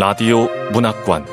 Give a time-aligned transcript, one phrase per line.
[0.00, 1.26] 라디오 문학관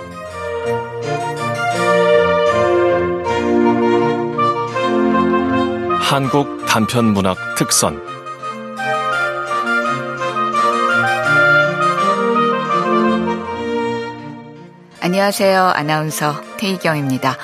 [6.01, 7.97] 한국 단편 문학 특선
[14.99, 15.63] 안녕하세요.
[15.63, 17.37] 아나운서 태희경입니다.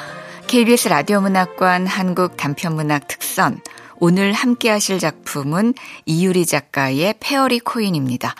[0.48, 3.62] KBS 라디오 문학관 한국 단편 문학 특선
[3.96, 5.74] 오늘 함께 하실 작품은
[6.06, 8.36] 이유리 작가의 페어리 코인입니다.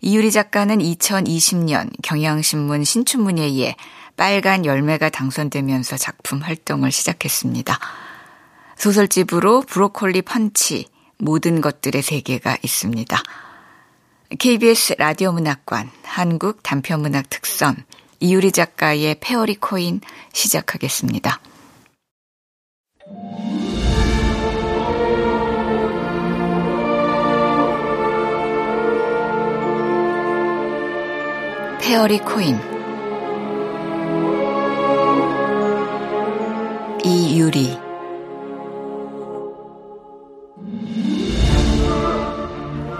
[0.00, 3.74] 이유리 작가는 2020년 경향신문 신춘문예에
[4.16, 7.78] 빨간 열매가 당선되면서 작품 활동을 시작했습니다.
[8.76, 10.86] 소설집으로 브로콜리 펀치,
[11.18, 13.22] 모든 것들의 세계가 있습니다.
[14.38, 17.76] KBS 라디오 문학관 한국 단편문학 특선
[18.20, 20.00] 이유리 작가의 fairy coin
[20.32, 21.40] 시작하겠습니다.
[31.88, 32.60] 페어리 코인
[37.02, 37.78] 이유리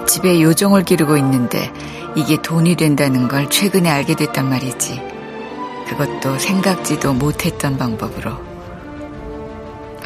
[0.06, 1.70] 집에 요정을 기르고 있는데
[2.16, 5.02] 이게 돈이 된다는 걸 최근에 알게 됐단 말이지.
[5.88, 8.38] 그것도 생각지도 못했던 방법으로.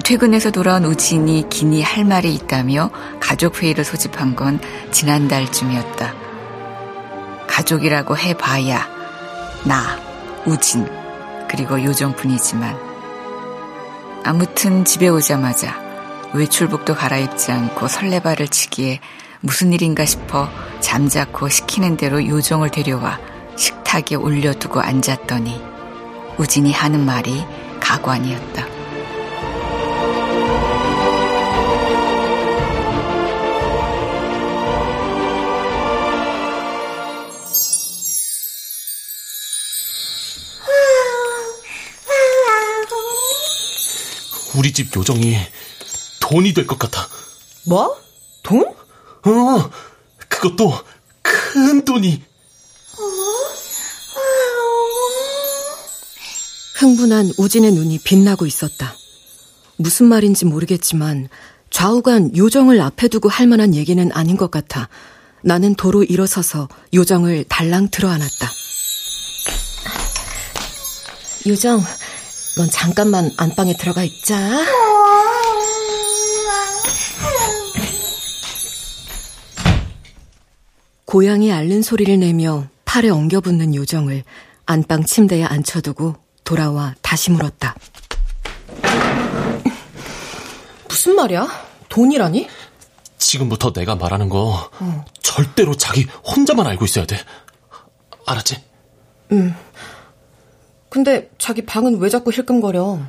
[0.03, 4.59] 퇴근해서 돌아온 우진이 기니 할 말이 있다며 가족회의를 소집한 건
[4.91, 6.22] 지난달쯤이었다.
[7.53, 8.89] 가족이라고 해봐야
[9.65, 10.01] 나,
[10.47, 10.89] 우진,
[11.49, 12.77] 그리고 요정뿐이지만
[14.25, 15.79] 아무튼 집에 오자마자
[16.33, 19.01] 외출복도 갈아입지 않고 설레발을 치기에
[19.41, 20.49] 무슨 일인가 싶어
[20.81, 23.19] 잠자코 시키는 대로 요정을 데려와
[23.57, 25.63] 식탁에 올려두고 앉았더니
[26.39, 27.45] 우진이 하는 말이
[27.81, 28.72] 가관이었다.
[44.57, 45.37] 우리 집 요정이
[46.21, 47.09] 돈이 될 것 같아.
[47.67, 47.97] 뭐?
[48.43, 48.63] 돈?
[48.65, 49.71] 어,
[50.29, 50.73] 그것도
[51.23, 52.23] 큰 돈이.
[56.75, 58.95] 흥분한 우진의 눈이 빛나고 있었다.
[59.77, 61.29] 무슨 말인지 모르겠지만
[61.71, 64.89] 좌우간 요정을 앞에 두고 할 만한 얘기는 아닌 것 같아.
[65.43, 68.51] 나는 도로 일어서서 요정을 달랑 들어 안았다.
[71.47, 71.85] 요정,
[72.57, 74.37] 넌 잠깐만 안방에 들어가 있자.
[81.05, 84.25] 고양이 앓는 소리를 내며 팔에 엉겨붙는 요정을
[84.67, 87.75] 안방 침대에 앉혀두고 돌아와 다시 물었다.
[90.89, 91.49] 무슨 말이야?
[91.89, 92.49] 돈이라니?
[93.19, 95.05] 지금부터 내가 말하는 거 어.
[95.23, 97.19] 절대로 자기 혼자만 알고 있어야 돼.
[98.27, 98.63] 알았지?
[99.33, 99.55] 응.
[100.93, 103.01] 근데 자기 방은 왜 자꾸 힐끔거려?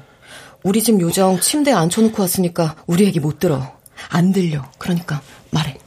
[0.63, 3.77] 우리 집 요정 침대에 앉혀놓고 왔으니까 우리 얘기 못 들어.
[4.07, 4.71] 안 들려.
[4.77, 5.21] 그러니까
[5.51, 5.77] 말해.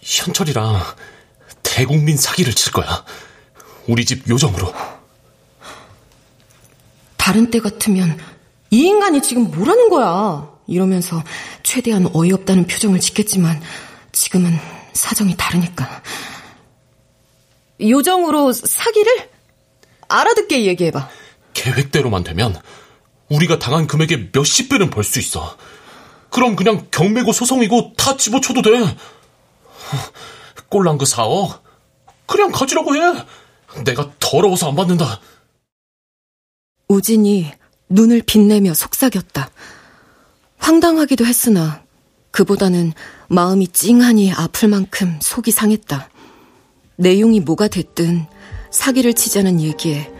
[0.00, 0.82] 현철이랑
[1.62, 3.04] 대국민 사기를 칠 거야.
[3.86, 4.74] 우리 집 요정으로.
[7.16, 8.18] 다른 때 같으면
[8.72, 10.52] 이 인간이 지금 뭐라는 거야?
[10.66, 11.22] 이러면서
[11.62, 13.62] 최대한 어이없다는 표정을 짓겠지만
[14.10, 14.50] 지금은
[14.94, 16.02] 사정이 다르니까.
[17.80, 19.37] 요정으로 사기를?
[20.08, 21.08] 알아듣게 얘기해봐.
[21.54, 22.60] 계획대로만 되면
[23.28, 25.56] 우리가 당한 금액의 몇십 배는 벌 수 있어.
[26.30, 28.70] 그럼 그냥 경매고 소송이고 다 집어쳐도 돼.
[30.68, 31.60] 꼴랑 그 4억?
[32.26, 33.24] 그냥 가지라고 해.
[33.84, 35.20] 내가 더러워서 안 받는다.
[36.88, 37.50] 우진이
[37.88, 39.50] 눈을 빛내며 속삭였다.
[40.58, 41.82] 황당하기도 했으나
[42.30, 42.92] 그보다는
[43.28, 46.10] 마음이 찡하니 아플 만큼 속이 상했다.
[46.96, 48.26] 내용이 뭐가 됐든
[48.70, 50.10] 사기를 치자는 얘기에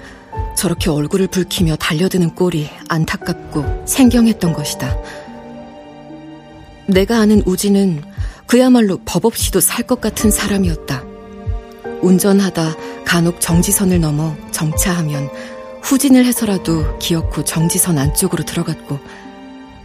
[0.57, 4.97] 저렇게 얼굴을 붉히며 달려드는 꼴이 안타깝고 생경했던 것이다.
[6.87, 8.03] 내가 아는 우진은
[8.47, 11.05] 그야말로 법 없이도 살 것 같은 사람이었다.
[12.01, 15.29] 운전하다 간혹 정지선을 넘어 정차하면
[15.83, 18.99] 후진을 해서라도 기어코 정지선 안쪽으로 들어갔고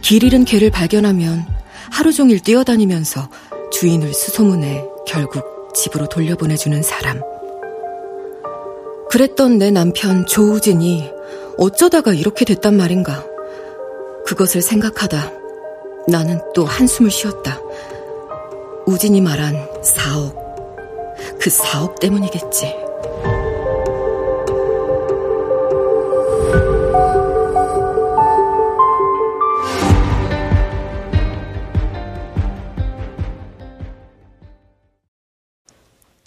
[0.00, 1.46] 길 잃은 개를 발견하면
[1.90, 3.28] 하루 종일 뛰어다니면서
[3.70, 7.20] 주인을 수소문해 결국 집으로 돌려보내주는 사람.
[9.14, 11.08] 그랬던 내 남편 조우진이
[11.56, 13.24] 어쩌다가 이렇게 됐단 말인가.
[14.26, 15.30] 그것을 생각하다
[16.08, 17.60] 나는 또 한숨을 쉬었다.
[18.86, 20.34] 우진이 말한 4억.
[21.38, 22.74] 그 4억 때문이겠지.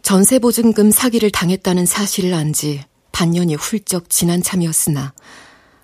[0.08, 2.82] 전세보증금 사기를 당했다는 사실을 안 지
[3.12, 5.14] 반년이 훌쩍 지난 참이었으나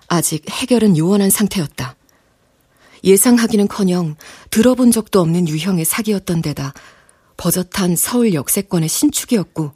[0.08, 1.94] 아직 해결은 요원한 상태였다.
[3.04, 4.16] 예상하기는커녕
[4.48, 6.72] 들어본 적도 없는 유형의 사기였던 데다
[7.36, 9.72] 버젓한 서울 역세권의 신축이었고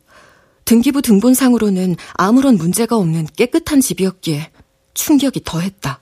[0.64, 4.50] 등기부 등본상으로는 아무런 문제가 없는 깨끗한 집이었기에
[4.94, 6.00] 충격이 더했다.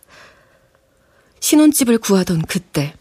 [1.41, 2.95] 신혼집을 구하던 그때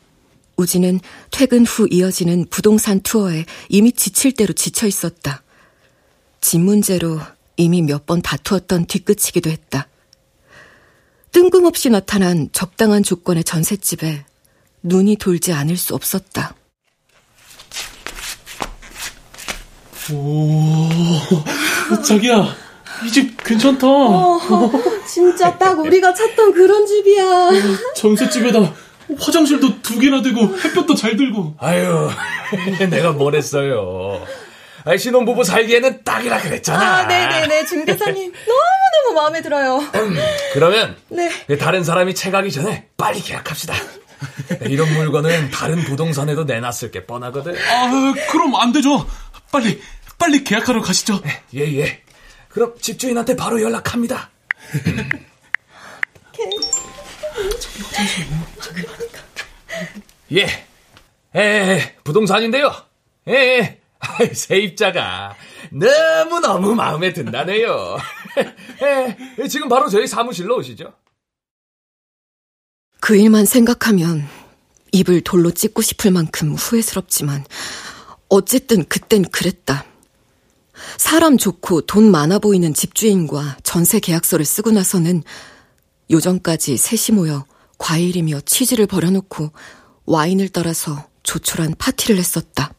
[0.57, 0.99] 우지는
[1.31, 5.43] 퇴근 후 이어지는 부동산 투어에 이미 지칠 대로 지쳐 있었다.
[6.41, 7.19] 집 문제로
[7.57, 9.87] 이미 몇 번 다투었던 뒤끝이기도 했다.
[11.31, 14.25] 뜬금없이 나타난 적당한 조건의 전셋집에
[14.83, 16.55] 눈이 돌지 않을 수 없었다.
[20.13, 20.87] 오,
[22.03, 22.55] 자기야,
[23.05, 23.87] 이 집 괜찮다.
[23.87, 24.39] 어,
[25.07, 27.49] 진짜 딱 우리가 찾던 그런 집이야.
[27.95, 28.73] 전셋집에다
[29.19, 31.55] 화장실도 두 개나 되고 햇볕도 잘 들고.
[31.59, 32.09] 아유,
[32.89, 34.25] 내가 뭘 했어요.
[34.85, 36.97] 아, 신혼부부 살기에는 딱이라 그랬잖아.
[36.97, 37.65] 아, 네네네.
[37.65, 38.31] 중 대사님.
[38.47, 39.77] 너무너무 마음에 들어요.
[39.77, 40.15] 음,
[40.53, 40.95] 그러면.
[41.09, 41.29] 네.
[41.59, 43.73] 다른 사람이 채가기 전에 빨리 계약합시다.
[44.67, 47.55] 이런 물건은 다른 부동산에도 내놨을 게 뻔하거든.
[47.57, 49.07] 아, 그럼 안 되죠.
[49.51, 49.81] 빨리,
[50.19, 51.21] 빨리 계약하러 가시죠.
[51.55, 52.01] 예, 예.
[52.49, 54.29] 그럼 집주인한테 바로 연락합니다.
[54.87, 55.09] 예.
[60.31, 60.47] 예,
[61.35, 62.71] 예, 부동산인데요.
[63.27, 63.81] 예, 예.
[64.33, 65.35] 세입자가
[65.71, 67.97] 너무너무 마음에 든다네요.
[68.81, 70.93] 예, 지금 바로 저희 사무실로 오시죠.
[72.99, 74.27] 그 일만 생각하면
[74.91, 77.45] 입을 돌로 찢고 싶을 만큼 후회스럽지만
[78.29, 79.85] 어쨌든 그땐 그랬다.
[80.97, 85.23] 사람 좋고 돈 많아 보이는 집주인과 전세 계약서를 쓰고 나서는
[86.11, 87.45] 요전까지 셋이 모여
[87.77, 89.51] 과일이며 치즈를 버려놓고
[90.05, 92.73] 와인을 따라서 조촐한 파티를 했었다.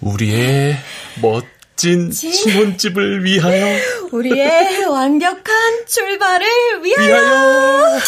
[0.00, 0.76] 우리의
[1.22, 3.78] 멋진 신혼집을 위하여.
[4.12, 6.46] 우리의 완벽한 출발을
[6.82, 7.06] 위하여.
[7.06, 8.00] 위하여.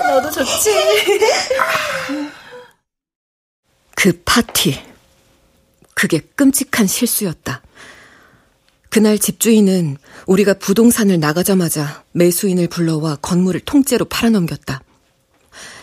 [0.08, 0.70] 너도 좋지.
[3.94, 4.82] 그 파티.
[5.94, 7.62] 그게 끔찍한 실수였다.
[8.88, 9.96] 그날 집주인은
[10.26, 14.82] 우리가 부동산을 나가자마자 매수인을 불러와 건물을 통째로 팔아넘겼다.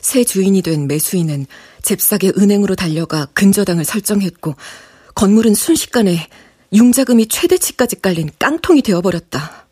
[0.01, 1.45] 새 주인이 된 매수인은
[1.81, 4.55] 잽싸게 은행으로 달려가 근저당을 설정했고
[5.15, 6.27] 건물은 순식간에
[6.73, 9.67] 융자금이 최대치까지 깔린 깡통이 되어버렸다.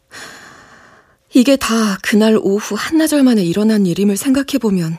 [1.33, 4.98] 이게 다 그날 오후 한나절 만에 일어난 일임을 생각해보면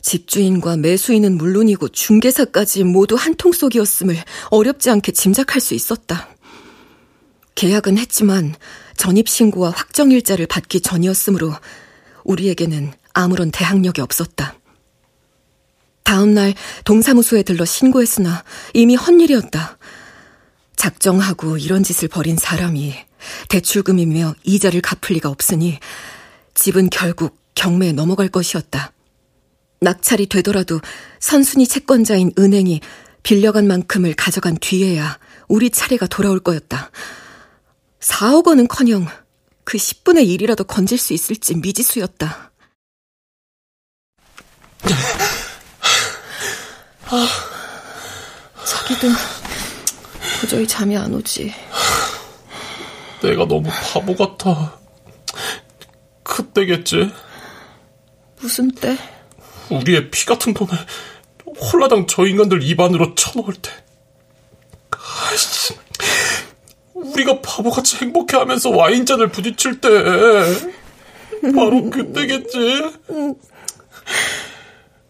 [0.00, 4.16] 집주인과 매수인은 물론이고 중개사까지 모두 한통 속이었음을
[4.50, 6.28] 어렵지 않게 짐작할 수 있었다.
[7.60, 8.54] 계약은 했지만
[8.96, 11.52] 전입신고와 확정일자를 받기 전이었으므로
[12.24, 14.54] 우리에게는 아무런 대항력이 없었다.
[16.02, 16.54] 다음 날
[16.86, 19.76] 동사무소에 들러 신고했으나 이미 헛일이었다.
[20.74, 22.94] 작정하고 이런 짓을 벌인 사람이
[23.50, 25.78] 대출금이며 이자를 갚을 리가 없으니
[26.54, 28.94] 집은 결국 경매에 넘어갈 것이었다.
[29.82, 30.80] 낙찰이 되더라도
[31.18, 32.80] 선순위 채권자인 은행이
[33.22, 36.90] 빌려간 만큼을 가져간 뒤에야 우리 차례가 돌아올 거였다.
[38.00, 39.06] 4억 원은 커녕
[39.64, 42.50] 그 10분의 1이라도 건질 수 있을지 미지수였다.
[47.12, 47.28] 아,
[48.66, 49.08] 자기도
[50.40, 51.52] 도저히 잠이 안 오지.
[53.22, 54.78] 내가 너무 바보 같아.
[56.22, 57.12] 그때겠지?
[58.40, 58.96] 무슨 때?
[59.70, 60.72] 우리의 피 같은 돈을
[61.72, 63.70] 홀라당 저 인간들 입안으로 쳐놓을 때.
[64.90, 65.74] 아이씨.
[67.04, 69.88] 우리가 바보같이 행복해하면서 와인잔을 부딪힐 때.
[71.54, 72.82] 바로 그때겠지?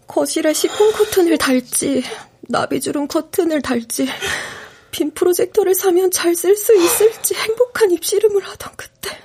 [0.07, 2.03] 거실에 시폰 커튼을 달지,
[2.41, 4.07] 나비주름 커튼을 달지,
[4.91, 9.17] 빈 프로젝터를 사면 잘 쓸 수 있을지 행복한 입씨름을 하던 그때.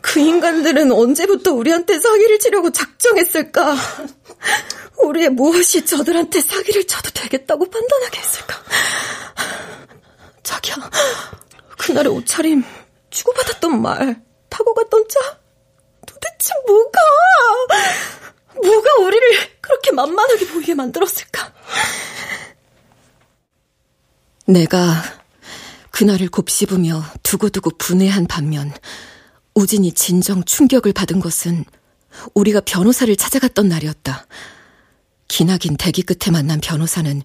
[0.00, 3.74] 그 인간들은 언제부터 우리한테 사기를 치려고 작정했을까?
[5.02, 8.63] 우리의 무엇이 저들한테 사기를 쳐도 되겠다고 판단하게 했을까?
[10.74, 10.90] 자기야,
[11.78, 12.64] 그날의 옷차림,
[13.10, 15.38] 주고받았던 말, 타고 갔던 차,
[16.06, 17.00] 도대체 뭐가,
[18.62, 19.28] 뭐가 우리를
[19.60, 21.52] 그렇게 만만하게 보이게 만들었을까?
[24.46, 25.02] 내가
[25.90, 28.72] 그날을 곱씹으며 두고두고 분해한 반면
[29.54, 31.64] 우진이 진정 충격을 받은 것은
[32.34, 34.26] 우리가 변호사를 찾아갔던 날이었다.
[35.28, 37.22] 기나긴 대기 끝에 만난 변호사는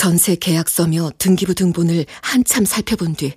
[0.00, 3.34] 전세 계약서며 등기부 등본을 한참 살펴본 뒤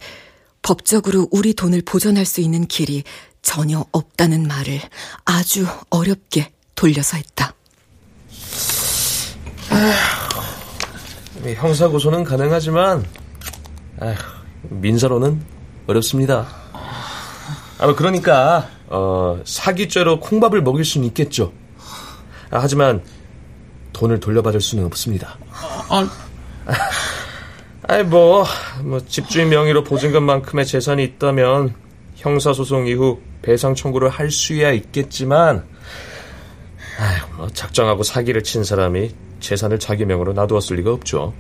[0.62, 3.04] 법적으로 우리 돈을 보존할 수 있는 길이
[3.42, 4.80] 전혀 없다는 말을
[5.26, 7.54] 아주 어렵게 돌려서 했다.
[11.58, 13.06] 형사 고소는 가능하지만
[14.00, 14.16] 아휴,
[14.70, 15.44] 민사로는
[15.88, 16.48] 어렵습니다.
[17.78, 21.52] 아, 그러니까 어, 사기죄로 콩밥을 먹일 수는 있겠죠.
[22.52, 23.04] 아, 하지만
[23.92, 25.38] 돈을 돌려받을 수는 없습니다.
[25.90, 26.10] 아,
[27.88, 28.46] 아이 뭐,
[28.82, 31.76] 뭐 집주인 명의로 보증금만큼의 재산이 있다면
[32.16, 35.66] 형사소송 이후 배상 청구를 할 수야 있겠지만,
[36.98, 41.34] 아휴, 뭐 작정하고 사기를 친 사람이 재산을 자기 명으로 놔두었을 리가 없죠.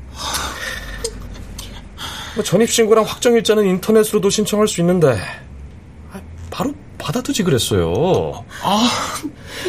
[2.35, 5.17] 뭐 전입신고랑 확정일자는 인터넷으로도 신청할 수 있는데
[6.49, 8.45] 바로 받아두지 그랬어요.
[8.61, 8.89] 아,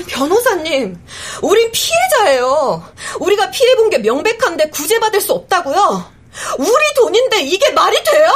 [0.07, 0.97] 변호사님,
[1.43, 2.83] 우린 피해자예요.
[3.21, 6.13] 우리가 피해본 게 명백한데 구제받을 수 없다고요?
[6.59, 8.33] 우리 돈인데 이게 말이 돼요?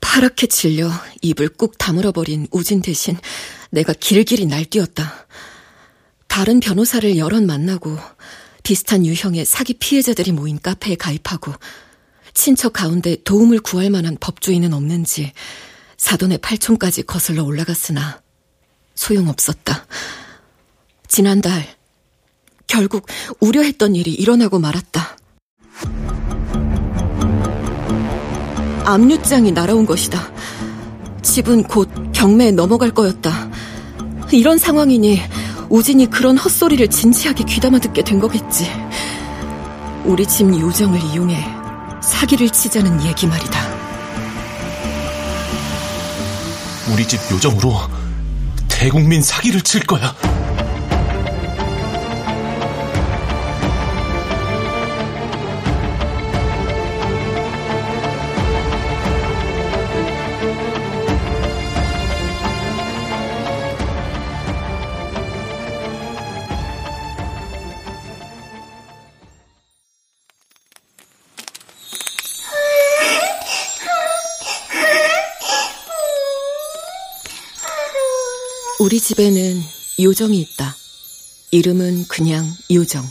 [0.00, 0.90] 파랗게 질려
[1.22, 3.16] 입을 꾹 다물어버린 우진 대신
[3.70, 5.26] 내가 길길이 날뛰었다.
[6.28, 7.96] 다른 변호사를 여럿 만나고
[8.62, 11.52] 비슷한 유형의 사기 피해자들이 모인 카페에 가입하고
[12.34, 15.32] 친척 가운데 도움을 구할 만한 법조인은 없는지
[15.96, 18.20] 사돈의 팔촌까지 거슬러 올라갔으나
[18.94, 19.86] 소용없었다.
[21.12, 21.66] 지난달
[22.66, 23.06] 결국
[23.38, 25.18] 우려했던 일이 일어나고 말았다.
[28.86, 30.32] 압류장이 날아온 것이다.
[31.20, 33.50] 집은 곧 경매에 넘어갈 거였다.
[34.32, 35.20] 이런 상황이니
[35.68, 38.72] 우진이 그런 헛소리를 진지하게 귀담아 듣게 된 거겠지.
[40.06, 41.44] 우리 집 요정을 이용해
[42.02, 43.60] 사기를 치자는 얘기 말이다.
[46.90, 47.74] 우리 집 요정으로
[48.66, 50.16] 대국민 사기를 칠 거야.
[80.00, 80.76] 요정이 있다.
[81.50, 83.08] 이름은 그냥 요정.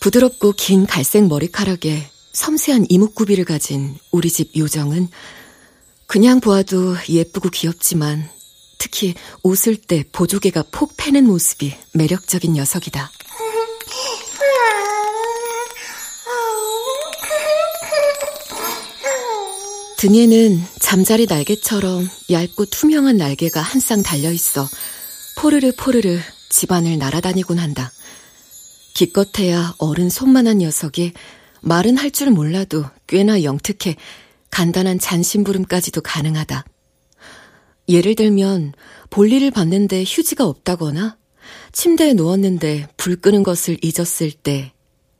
[0.00, 5.08] 부드럽고 긴 갈색 머리카락에 섬세한 이목구비를 가진 우리 집 요정은
[6.06, 8.28] 그냥 보아도 예쁘고 귀엽지만
[8.78, 13.10] 특히 웃을 때 보조개가 폭 패는 모습이 매력적인 녀석이다.
[19.96, 24.68] 등에는 잠자리 날개처럼 얇고 투명한 날개가 한 쌍 달려 있어
[25.36, 27.90] 포르르 포르르 집안을 날아다니곤 한다.
[28.94, 31.12] 기껏해야 어른 손만한 녀석이
[31.62, 33.96] 말은 할 줄 몰라도 꽤나 영특해
[34.50, 36.64] 간단한 잔심부름까지도 가능하다.
[37.88, 38.72] 예를 들면
[39.10, 41.16] 볼일을 봤는데 휴지가 없다거나
[41.72, 44.72] 침대에 누웠는데 불 끄는 것을 잊었을 때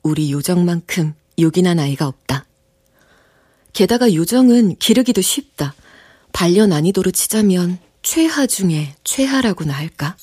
[0.02, 2.46] 우리 요정만큼 요긴한 아이가 없다.
[3.72, 5.74] 게다가 요정은 기르기도 쉽다.
[6.32, 10.14] 반려 난이도로 치자면 최하 중에 최하라고나 할까?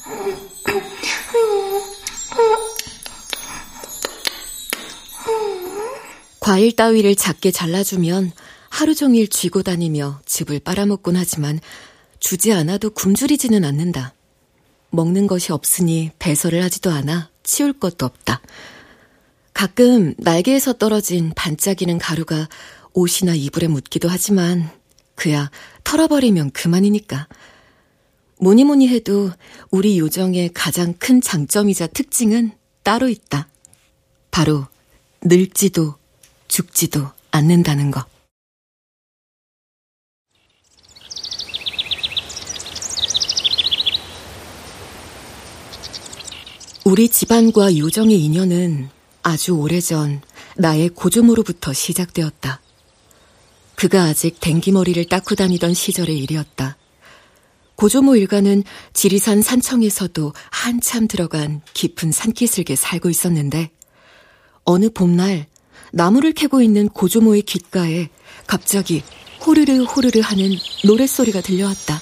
[6.39, 8.31] 과일 따위를 작게 잘라주면
[8.69, 11.59] 하루 종일 쥐고 다니며 즙을 빨아먹곤 하지만
[12.19, 14.13] 주지 않아도 굶주리지는 않는다.
[14.91, 18.41] 먹는 것이 없으니 배설을 하지도 않아 치울 것도 없다.
[19.53, 22.47] 가끔 날개에서 떨어진 반짝이는 가루가
[22.93, 24.69] 옷이나 이불에 묻기도 하지만
[25.15, 25.49] 그야
[25.83, 27.27] 털어버리면 그만이니까.
[28.41, 29.31] 뭐니 뭐니 해도
[29.69, 33.47] 우리 요정의 가장 큰 장점이자 특징은 따로 있다.
[34.31, 34.65] 바로
[35.21, 35.93] 늙지도
[36.47, 38.03] 죽지도 않는다는 것.
[46.83, 48.89] 우리 집안과 요정의 인연은
[49.21, 50.21] 아주 오래전
[50.57, 52.59] 나의 고조모로부터 시작되었다.
[53.75, 56.80] 그가 아직 댕기머리를 닦고 다니던 시절의 일이었다.
[57.81, 63.71] 고조모 일가는 지리산 산청에서도 한참 들어간 깊은 산기슭에 살고 있었는데
[64.65, 65.47] 어느 봄날
[65.91, 68.09] 나무를 캐고 있는 고조모의 귓가에
[68.45, 69.01] 갑자기
[69.43, 70.51] 호르르 호르르 하는
[70.83, 71.95] 노랫소리가 들려왔다.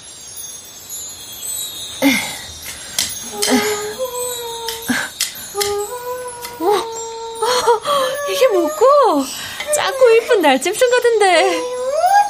[6.60, 6.74] 어,
[8.30, 9.24] 이게 뭐고?
[9.74, 11.80] 작고 이쁜 날짐승 같은데.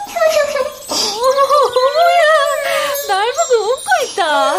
[0.89, 2.78] 어머야,
[3.09, 4.53] 날 보고 웃고 있다.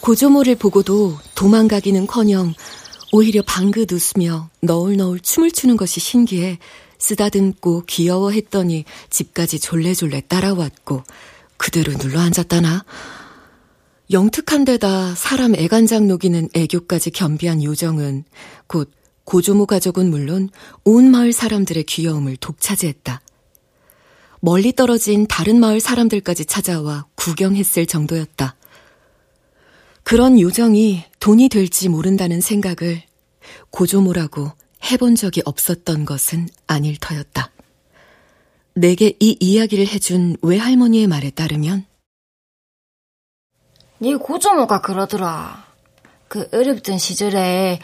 [0.00, 2.54] 고조모를 보고도 도망가기는커녕
[3.10, 6.60] 오히려 방긋 웃으며 너울너울 춤을 추는 것이 신기해
[6.98, 11.02] 쓰다듬고 귀여워했더니 집까지 졸래졸래 따라왔고
[11.56, 12.84] 그대로 눌러앉았다나.
[14.12, 18.22] 영특한 데다 사람 애간장 녹이는 애교까지 겸비한 요정은
[18.68, 18.92] 곧
[19.24, 20.50] 고조모 가족은 물론
[20.84, 23.20] 온 마을 사람들의 귀여움을 독차지했다.
[24.44, 28.56] 멀리 떨어진 다른 마을 사람들까지 찾아와 구경했을 정도였다.
[30.02, 33.02] 그런 요정이 돈이 될지 모른다는 생각을
[33.70, 34.50] 고조모라고
[34.90, 37.52] 해본 적이 없었던 것은 아닐 터였다.
[38.74, 41.86] 내게 이 이야기를 해준 외할머니의 말에 따르면
[44.00, 45.64] 네 고조모가 그러더라.
[46.26, 47.78] 그 어렵던 시절에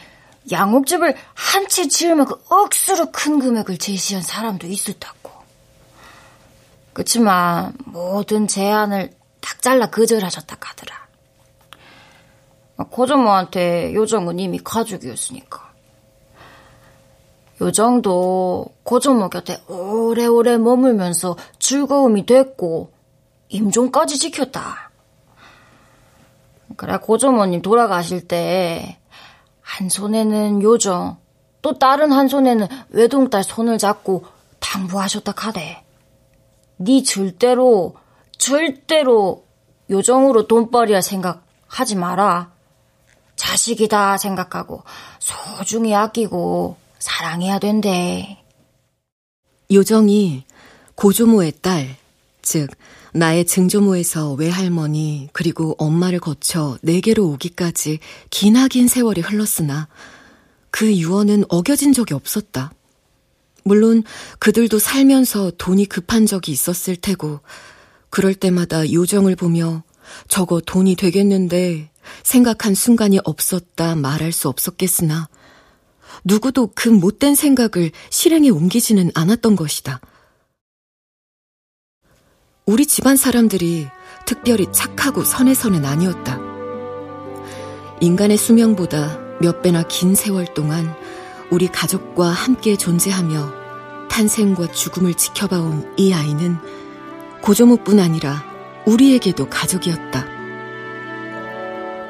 [0.50, 5.17] 양옥집을 한 채 지으면 그 억수로 큰 금액을 제시한 사람도 있었다고.
[6.98, 10.96] 그치만 모든 제안을 딱 잘라 거절하셨다 카더라.
[12.90, 15.72] 고조모한테 요정은 이미 가족이었으니까.
[17.60, 22.92] 요정도 고조모 곁에 오래오래 머물면서 즐거움이 됐고
[23.48, 24.90] 임종까지 지켰다.
[26.76, 28.98] 그래 고조모님 돌아가실 때
[29.68, 31.18] 한 손에는 요정
[31.62, 34.24] 또 다른 한 손에는 외동딸 손을 잡고
[34.58, 35.84] 당부하셨다 카대.
[36.78, 37.96] 네 절대로
[38.38, 39.44] 절대로
[39.90, 42.52] 요정으로 돈벌이 할 생각 하지 마라.
[43.36, 44.82] 자식이다 생각하고
[45.18, 48.42] 소중히 아끼고 사랑해야 된대.
[49.70, 50.44] 요정이
[50.94, 51.96] 고조모의 딸,
[52.42, 52.70] 즉
[53.12, 57.98] 나의 증조모에서 외할머니 그리고 엄마를 거쳐 내게로 오기까지
[58.30, 59.88] 기나긴 세월이 흘렀으나
[60.70, 62.72] 그 유언은 어겨진 적이 없었다.
[63.68, 64.02] 물론
[64.38, 67.40] 그들도 살면서 돈이 급한 적이 있었을 테고
[68.08, 69.82] 그럴 때마다 요정을 보며
[70.26, 71.90] 저거 돈이 되겠는데
[72.22, 75.28] 생각한 순간이 없었다 말할 수 없었겠으나
[76.24, 80.00] 누구도 그 못된 생각을 실행에 옮기지는 않았던 것이다.
[82.64, 83.86] 우리 집안 사람들이
[84.26, 86.40] 특별히 착하고 선은 아니었다.
[88.00, 90.94] 인간의 수명보다 몇 배나 긴 세월 동안
[91.50, 93.57] 우리 가족과 함께 존재하며
[94.18, 96.56] 탄생과 죽음을 지켜봐온 이 아이는
[97.40, 98.44] 고조모뿐 아니라
[98.84, 100.26] 우리에게도 가족이었다.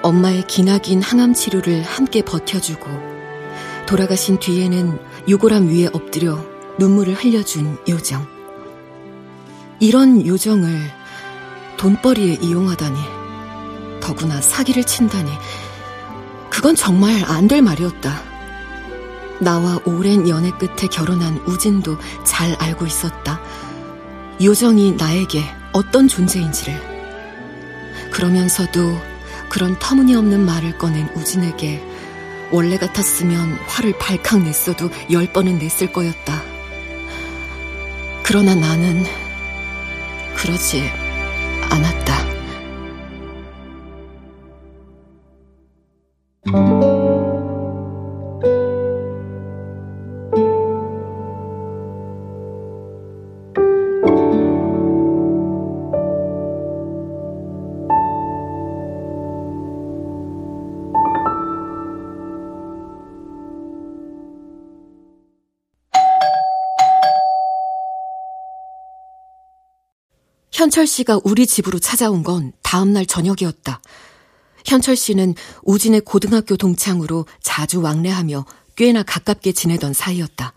[0.03, 2.87] 엄마의 기나긴 항암 치료를 함께 버텨주고
[3.85, 6.43] 돌아가신 뒤에는 유골함 위에 엎드려
[6.79, 8.27] 눈물을 흘려준 요정.
[9.79, 10.81] 이런 요정을
[11.77, 12.99] 돈벌이에 이용하다니,
[14.01, 15.31] 더구나 사기를 친다니,
[16.49, 18.28] 그건 정말 안 될 말이었다.
[19.41, 23.41] 나와 오랜 연애 끝에 결혼한 우진도 잘 알고 있었다.
[24.43, 26.81] 요정이 나에게 어떤 존재인지를.
[28.11, 28.99] 그러면서도
[29.49, 31.85] 그런 터무니없는 말을 꺼낸 우진에게
[32.51, 36.43] 원래 같았으면 화를 발칵 냈어도 열 번은 냈을 거였다.
[38.23, 39.05] 그러나 나는
[40.37, 40.91] 그러지
[41.71, 42.28] 않았다.
[70.59, 73.81] 현철 씨가 우리 집으로 찾아온 건 다음날 저녁이었다.
[74.67, 78.45] 현철 씨는 우진의 고등학교 동창으로 자주 왕래하며
[78.75, 80.55] 꽤나 가깝게 지내던 사이였다.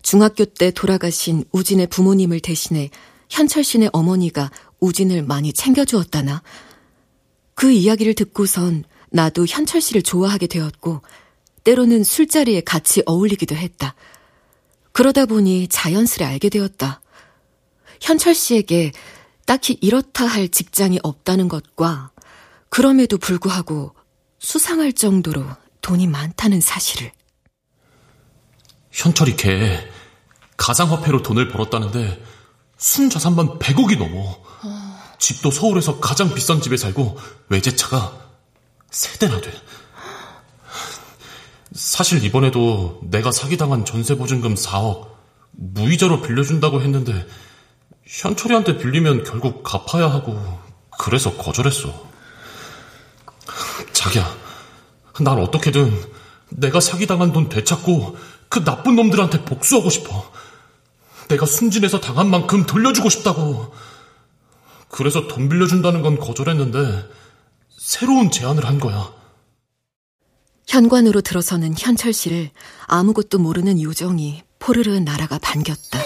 [0.00, 2.88] 중학교 때 돌아가신 우진의 부모님을 대신해
[3.28, 6.42] 현철 씨네 어머니가 우진을 많이 챙겨주었다나.
[7.54, 11.02] 그 이야기를 듣고선 나도 현철 씨를 좋아하게 되었고,
[11.62, 13.96] 때로는 술자리에 같이 어울리기도 했다.
[14.92, 17.02] 그러다 보니 자연스레 알게 되었다.
[18.04, 18.92] 현철 씨에게
[19.46, 22.10] 딱히 이렇다 할 직장이 없다는 것과
[22.68, 23.94] 그럼에도 불구하고
[24.38, 25.42] 수상할 정도로
[25.80, 27.10] 돈이 많다는 사실을.
[28.92, 29.90] 현철이 걔
[30.58, 32.22] 가상화폐로 돈을 벌었다는데
[32.76, 34.38] 순자산만 100억이 넘어.
[34.64, 35.02] 어...
[35.18, 37.16] 집도 서울에서 가장 비싼 집에 살고
[37.48, 38.20] 외제차가
[38.90, 39.50] 세 대나 돼.
[41.72, 45.08] 사실 이번에도 내가 사기당한 전세보증금 4억
[45.52, 47.26] 무이자로 빌려준다고 했는데
[48.06, 50.38] 현철이한테 빌리면 결국 갚아야 하고
[50.98, 52.08] 그래서 거절했어.
[53.92, 54.36] 자기야,
[55.20, 55.92] 난 어떻게든
[56.50, 58.16] 내가 사기당한 돈 되찾고
[58.48, 60.30] 그 나쁜 놈들한테 복수하고 싶어.
[61.28, 63.72] 내가 순진해서 당한 만큼 돌려주고 싶다고.
[64.88, 67.08] 그래서 돈 빌려준다는 건 거절했는데
[67.76, 69.12] 새로운 제안을 한 거야.
[70.68, 72.50] 현관으로 들어서는 현철 씨를
[72.86, 75.98] 아무것도 모르는 요정이 포르르 날아가 반겼다.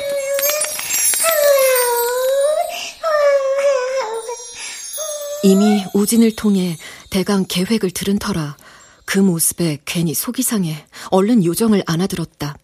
[5.42, 6.77] 이미 우진을 통해
[7.11, 8.57] 대강 계획을 들은 터라
[9.05, 12.57] 그 모습에 괜히 속이 상해 얼른 요정을 안아들었다.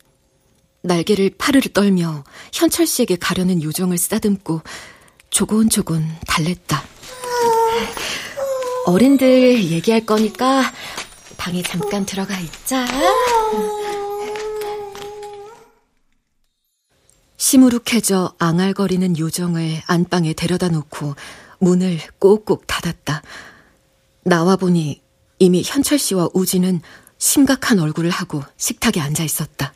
[0.83, 4.61] 날개를 파르르 떨며 현철 씨에게 가려는 요정을 쓰다듬고
[5.31, 6.85] 조곤조곤 달랬다.
[8.87, 10.63] 어른들 얘기할 거니까
[11.39, 12.87] 방에 잠깐 들어가 있자.
[17.37, 21.15] 시무룩해져 앙알거리는 요정을 안방에 데려다 놓고
[21.65, 23.23] 문을 꼭꼭 닫았다.
[24.25, 25.03] 나와 보니
[25.39, 26.81] 이미 현철 씨와 우진은
[27.19, 29.73] 심각한 얼굴을 하고 식탁에 앉아 있었다.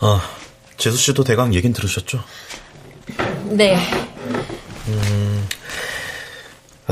[0.00, 0.20] 아,
[0.76, 2.22] 재수 씨도 대강 얘긴 들으셨죠?
[3.50, 3.78] 네.
[4.88, 5.48] 음,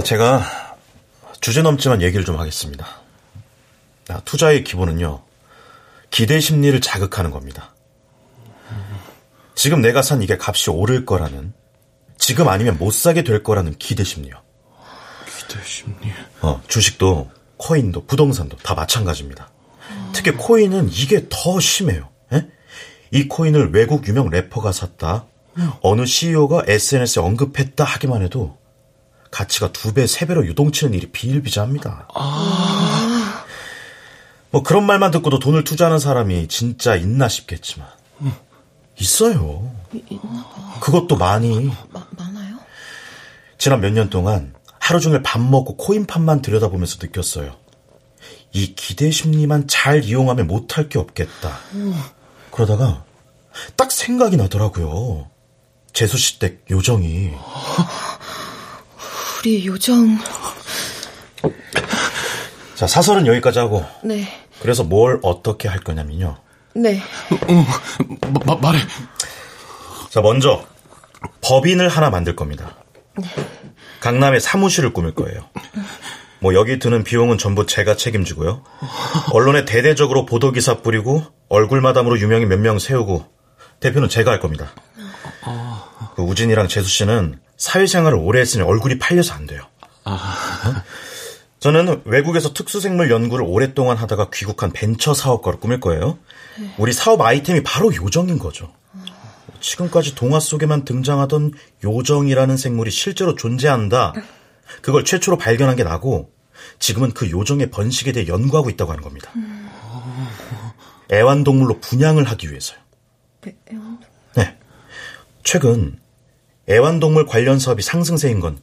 [0.04, 0.76] 제가
[1.40, 2.86] 주제 넘지만 얘기를 좀 하겠습니다.
[4.08, 5.22] 아, 투자의 기본은요,
[6.10, 7.74] 기대 심리를 자극하는 겁니다.
[9.54, 11.54] 지금 내가 산 이게 값이 오를 거라는,
[12.18, 14.34] 지금 아니면 못 사게 될 거라는 기대 심리요.
[15.26, 16.12] 기대 심리.
[16.42, 19.50] 어, 주식도, 코인도, 부동산도 다 마찬가지입니다.
[20.12, 22.08] 특히 코인은 이게 더 심해요.
[22.32, 22.36] 에?
[22.36, 22.48] 예?
[23.10, 25.26] 이 코인을 외국 유명 래퍼가 샀다.
[25.82, 28.58] 어느 CEO가 SNS에 언급했다 하기만 해도
[29.30, 32.08] 가치가 두 배, 세 배로 유동치는 일이 비일비재합니다.
[32.14, 33.44] 아...
[34.50, 37.88] 뭐 그런 말만 듣고도 돈을 투자하는 사람이 진짜 있나 싶겠지만
[38.96, 39.73] 있어요.
[40.80, 41.70] 그것도 많이.
[41.90, 42.58] 마, 많아요?
[43.58, 47.56] 지난 몇 년 동안 하루 종일 밥 먹고 코인판만 들여다보면서 느꼈어요.
[48.52, 51.58] 이 기대 심리만 잘 이용하면 못할 게 없겠다.
[52.50, 53.04] 그러다가
[53.76, 55.28] 딱 생각이 나더라고요.
[55.92, 57.32] 재수 씨 댁 요정이.
[59.40, 60.18] 우리 요정.
[62.74, 63.84] 자, 사설은 여기까지 하고.
[64.02, 64.26] 네.
[64.60, 66.36] 그래서 뭘 어떻게 할 거냐면요.
[66.74, 67.00] 네.
[67.48, 67.64] 응,
[68.44, 68.80] 마, 말해.
[70.14, 70.64] 자, 먼저
[71.40, 72.76] 법인을 하나 만들 겁니다.
[73.18, 73.26] 네.
[73.98, 75.50] 강남에 사무실을 꾸밀 거예요.
[76.38, 78.62] 뭐 여기 드는 비용은 전부 제가 책임지고요.
[79.32, 83.24] 언론에 대대적으로 보도 기사 뿌리고 얼굴 마담으로 유명인 몇 명 세우고
[83.80, 84.70] 대표는 제가 할 겁니다.
[86.14, 89.62] 그 우진이랑 재수 씨는 사회생활을 오래 했으니 얼굴이 팔려서 안 돼요.
[90.04, 90.16] 어?
[91.58, 96.18] 저는 외국에서 특수생물 연구를 오랫동안 하다가 귀국한 벤처 사업가로 꾸밀 거예요.
[96.78, 98.70] 우리 사업 아이템이 바로 요정인 거죠.
[99.68, 104.12] 지금까지 동화 속에만 등장하던 요정이라는 생물이 실제로 존재한다.
[104.82, 106.30] 그걸 최초로 발견한 게 나고
[106.78, 109.32] 지금은 그 요정의 번식에 대해 연구하고 있다고 하는 겁니다.
[111.10, 112.78] 애완동물로 분양을 하기 위해서요.
[114.36, 114.58] 네.
[115.44, 115.98] 최근
[116.68, 118.58] 애완동물 관련 사업이 상승세인 건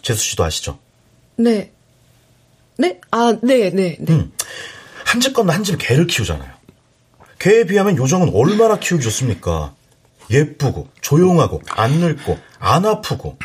[0.00, 0.78] 재수 씨도 아시죠?
[1.36, 1.72] 네.
[2.78, 3.00] 네?
[3.10, 4.12] 아, 네, 네, 네.
[4.12, 4.32] 음,
[5.04, 6.50] 한 집 건너 한 집에 개를 키우잖아요.
[7.38, 9.74] 개에 비하면 요정은 얼마나 키우기 좋습니까?
[10.30, 13.38] 예쁘고, 조용하고, 안 늙고, 안 아프고.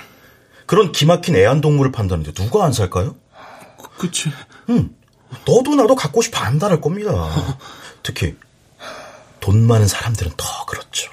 [0.66, 3.16] 그런 기막힌 애완동물을 판다는데 누가 안 살까요?
[3.98, 4.32] 그치.
[4.70, 4.90] 응.
[5.46, 7.12] 너도 나도 갖고 싶어 안달할 겁니다.
[8.04, 8.36] 특히,
[9.40, 11.12] 돈 많은 사람들은 더 그렇죠.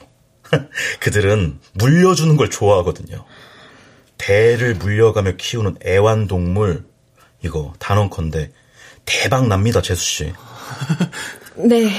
[1.01, 3.25] 그들은 물려주는 걸 좋아하거든요.
[4.17, 6.85] 대를 물려가며 키우는 애완동물,
[7.43, 8.53] 이거 단언컨대
[9.05, 10.33] 대박 납니다, 재수 씨.
[11.57, 11.91] 네.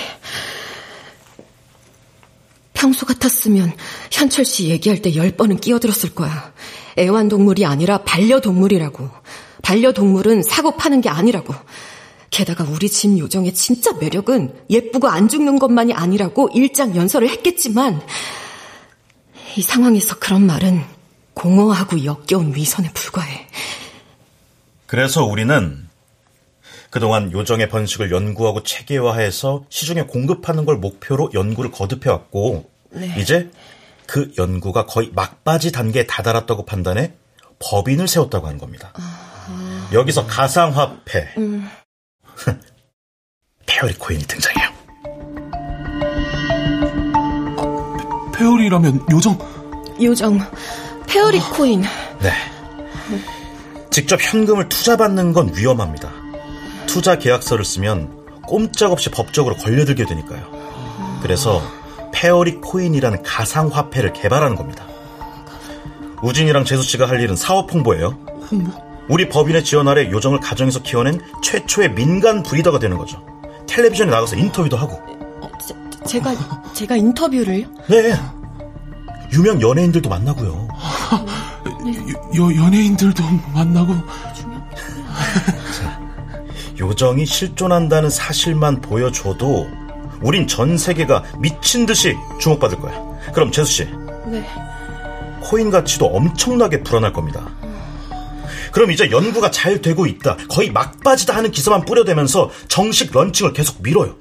[2.80, 3.74] 평소 같았으면
[4.10, 6.54] 현철 씨 얘기할 때 열 번은 끼어들었을 거야.
[6.98, 9.10] 애완동물이 아니라 반려동물이라고.
[9.64, 11.54] 반려동물은 사고 파는 게 아니라고.
[12.30, 18.02] 게다가 우리 집 요정의 진짜 매력은 예쁘고 안 죽는 것만이 아니라고 일장 연설을 했겠지만
[19.58, 20.82] 이 상황에서 그런 말은
[21.34, 23.48] 공허하고 역겨운 위선에 불과해.
[24.86, 25.89] 그래서 우리는
[26.90, 33.14] 그동안 요정의 번식을 연구하고 체계화해서 시중에 공급하는 걸 목표로 연구를 거듭해왔고 네.
[33.18, 33.50] 이제
[34.08, 37.14] 그 연구가 거의 막바지 단계에 다다랐다고 판단해
[37.60, 38.92] 법인을 세웠다고 하는 겁니다.
[38.96, 39.90] 아...
[39.94, 41.70] 여기서 가상화폐, 음...
[43.68, 44.70] 페어리 코인이 등장해요.
[48.34, 49.38] 페어리라면 요정?
[50.02, 50.40] 요정,
[51.08, 51.50] fairy 어...
[51.52, 51.84] 코인.
[52.20, 52.32] 네.
[53.92, 56.19] 직접 현금을 투자받는 건 위험합니다.
[56.90, 60.42] 투자 계약서를 쓰면 꼼짝없이 법적으로 걸려들게 되니까요.
[61.22, 61.62] 그래서
[62.12, 64.88] fairy coin이라는 가상화폐를 개발하는 겁니다.
[66.24, 68.18] 우진이랑 재수 씨가 할 일은 사업 홍보예요.
[68.50, 68.72] 홍보?
[69.08, 73.24] 우리 법인의 지원 아래 요정을 가정에서 키워낸 최초의 민간 breeder가 되는 거죠.
[73.68, 74.94] 텔레비전에 나가서 인터뷰도 하고.
[75.42, 75.52] 어,
[76.08, 76.34] 제, 가
[76.74, 77.68] 제가 인터뷰를요?
[77.88, 78.16] 네.
[79.32, 80.68] 유명 연예인들도 만나고요.
[82.36, 83.24] 여, 연예인들도
[83.54, 83.94] 만나고.
[85.78, 85.99] 자,
[86.80, 89.70] 요정이 실존한다는 사실만 보여줘도
[90.22, 92.94] 우린 전 세계가 미친 듯이 주목받을 거야.
[93.34, 93.86] 그럼 재수 씨.
[94.28, 94.46] 네.
[95.42, 97.48] 코인 가치도 엄청나게 불어날 겁니다.
[98.72, 100.38] 그럼 이제 연구가 잘 되고 있다.
[100.50, 104.16] 거의 막바지다 하는 기사만 뿌려대면서 정식 런칭을 계속 미뤄요.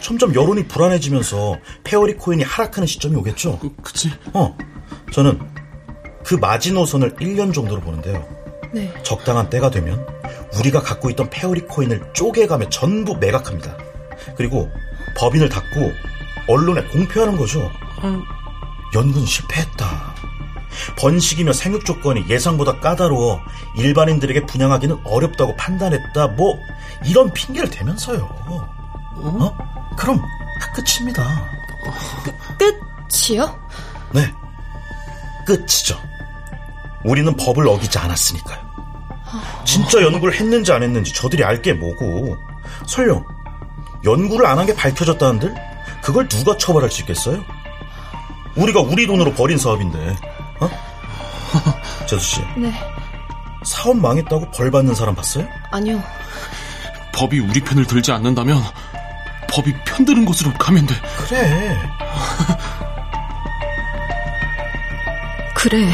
[0.00, 3.58] 점점 여론이 불안해지면서 페어리 코인이 하락하는 시점이 오겠죠?
[3.60, 4.10] 그, 그치.
[4.32, 4.56] 어.
[5.12, 5.40] 저는
[6.24, 8.41] 그 마지노선을 1년 정도로 보는데요.
[8.72, 8.92] 네.
[9.02, 10.04] 적당한 때가 되면
[10.58, 13.76] 우리가 갖고 있던 페어리 코인을 쪼개가며 전부 매각합니다.
[14.36, 14.70] 그리고
[15.16, 15.92] 법인을 닫고
[16.48, 17.70] 언론에 공표하는 거죠.
[18.94, 20.14] 연구는 실패했다.
[20.98, 23.40] 번식이며 생육 조건이 예상보다 까다로워
[23.76, 26.28] 일반인들에게 분양하기는 어렵다고 판단했다.
[26.28, 26.58] 뭐
[27.04, 28.22] 이런 핑계를 대면서요.
[28.22, 29.56] 어?
[29.96, 30.20] 그럼
[30.74, 31.22] 끝입니다.
[32.58, 33.58] 끝이요?
[34.12, 34.32] 네.
[35.46, 35.98] 끝이죠.
[37.04, 38.58] 우리는 법을 어기지 않았으니까요.
[39.64, 42.36] 진짜 연구를 했는지 안 했는지 저들이 알 게 뭐고.
[42.86, 43.24] 설령
[44.04, 45.54] 연구를 안 한 게 밝혀졌다는들
[46.02, 47.42] 그걸 누가 처벌할 수 있겠어요?
[48.56, 50.16] 우리가 우리 돈으로 벌인 사업인데.
[50.60, 50.70] 어?
[52.06, 52.40] 재수 씨.
[52.56, 52.72] 네.
[53.64, 55.46] 사업 망했다고 벌 받는 사람 봤어요?
[55.70, 56.02] 아니요.
[57.14, 58.60] 법이 우리 편을 들지 않는다면
[59.48, 60.94] 법이 편드는 곳으로 가면 돼.
[61.28, 61.76] 그래.
[65.54, 65.88] 그래.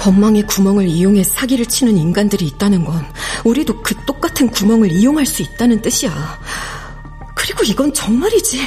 [0.00, 3.04] 법망의 구멍을 이용해 사기를 치는 인간들이 있다는 건
[3.44, 6.40] 우리도 그 똑같은 구멍을 이용할 수 있다는 뜻이야.
[7.36, 8.60] 그리고 이건 정말이지.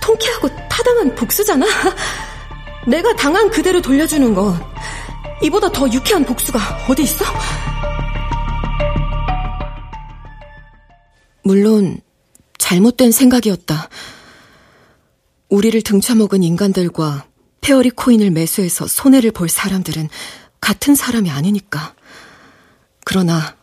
[0.00, 1.66] 통쾌하고 타당한 복수잖아.
[2.86, 4.58] 내가 당한 그대로 돌려주는 건
[5.42, 7.24] 이보다 더 유쾌한 복수가 어디 있어?
[11.42, 12.00] 물론
[12.58, 13.88] 잘못된 생각이었다.
[15.48, 17.26] 우리를 등쳐먹은 인간들과
[17.62, 20.08] 페어리 코인을 매수해서 손해를 볼 사람들은
[20.60, 21.94] 같은 사람이 아니니까.
[23.04, 23.56] 그러나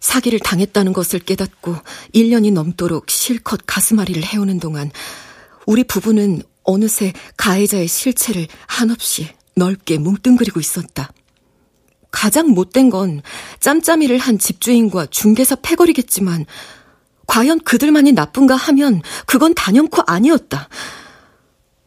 [0.00, 1.76] 사기를 당했다는 것을 깨닫고
[2.14, 4.90] 1년이 넘도록 실컷 가슴앓이를 해오는 동안
[5.66, 11.12] 우리 부부는 어느새 가해자의 실체를 한없이 넓게 뭉뚱그리고 있었다.
[12.10, 13.20] 가장 못된 건
[13.60, 16.46] 짬짬이를 한 집주인과 중개사 패거리겠지만
[17.26, 20.68] 과연 그들만이 나쁜가 하면 그건 단연코 아니었다.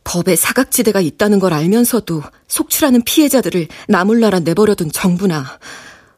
[0.03, 5.59] 법에 사각지대가 있다는 걸 알면서도 속출하는 피해자들을 나몰라라 내버려둔 정부나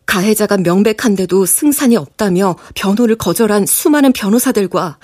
[0.05, 4.99] 가해자가 명백한데도 승산이 없다며 변호를 거절한 수많은 변호사들과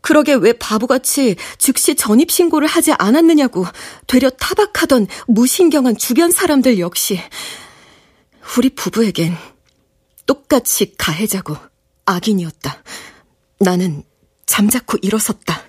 [0.00, 3.66] 그러게 왜 바보같이 즉시 전입신고를 하지 않았느냐고
[4.06, 7.20] 되려 타박하던 무신경한 주변 사람들 역시
[8.56, 9.36] 우리 부부에겐
[10.26, 11.56] 똑같이 가해자고
[12.06, 12.82] 악인이었다.
[13.58, 14.02] 나는
[14.46, 15.62] 잠자코 일어섰다.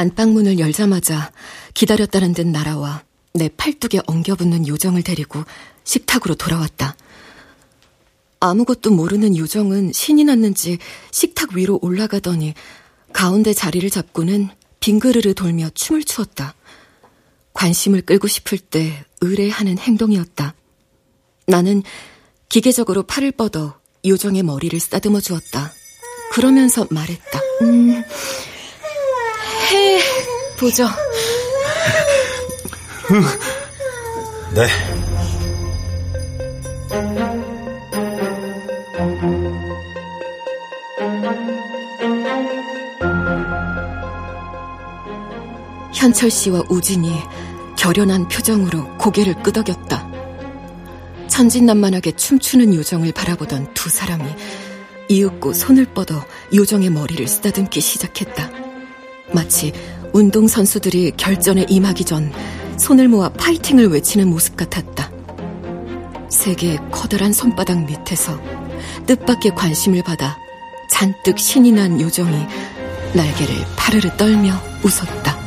[0.00, 1.30] 안방문을 열자마자
[1.74, 3.02] 기다렸다는 듯 날아와
[3.34, 5.44] 내 팔뚝에 엉겨붙는 요정을 데리고
[5.84, 6.96] 식탁으로 돌아왔다.
[8.40, 10.78] 아무것도 모르는 요정은 신이 났는지
[11.10, 12.54] 식탁 위로 올라가더니
[13.12, 14.48] 가운데 자리를 잡고는
[14.80, 16.54] 빙그르르 돌며 춤을 추었다.
[17.52, 20.54] 관심을 끌고 싶을 때 의뢰하는 행동이었다.
[21.46, 21.82] 나는
[22.48, 25.74] 기계적으로 팔을 뻗어 요정의 머리를 쓰다듬어 주었다.
[26.32, 27.40] 그러면서 말했다.
[27.60, 28.04] 음, 해
[30.60, 30.86] 보죠.
[34.54, 34.66] 네.
[45.94, 47.10] 현철 씨와 우진이
[47.78, 50.10] 결연한 표정으로 고개를 끄덕였다.
[51.28, 54.24] 천진난만하게 춤추는 요정을 바라보던 두 사람이
[55.08, 56.22] 이윽고 손을 뻗어
[56.54, 58.50] 요정의 머리를 쓰다듬기 시작했다.
[59.32, 59.72] 마치
[60.12, 62.32] 운동선수들이 결전에 임하기 전
[62.76, 65.10] 손을 모아 파이팅을 외치는 모습 같았다.
[66.28, 68.40] 세 개의 커다란 손바닥 밑에서
[69.06, 70.38] 뜻밖의 관심을 받아
[70.90, 72.46] 잔뜩 신이 난 요정이
[73.14, 75.39] 날개를 파르르 떨며 웃었다.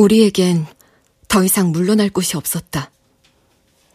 [0.00, 0.66] 우리에겐
[1.28, 2.90] 더 이상 물러날 곳이 없었다.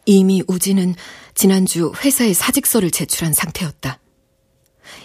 [0.06, 0.94] 이미 우진은
[1.34, 4.00] 지난주 회사에 사직서를 제출한 상태였다.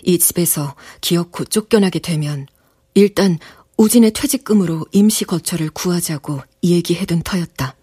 [0.03, 2.47] 이 집에서 기어코 쫓겨나게 되면
[2.93, 3.39] 일단
[3.79, 7.77] 우진의 퇴직금으로 임시 거처를 구하자고 얘기해둔 터였다.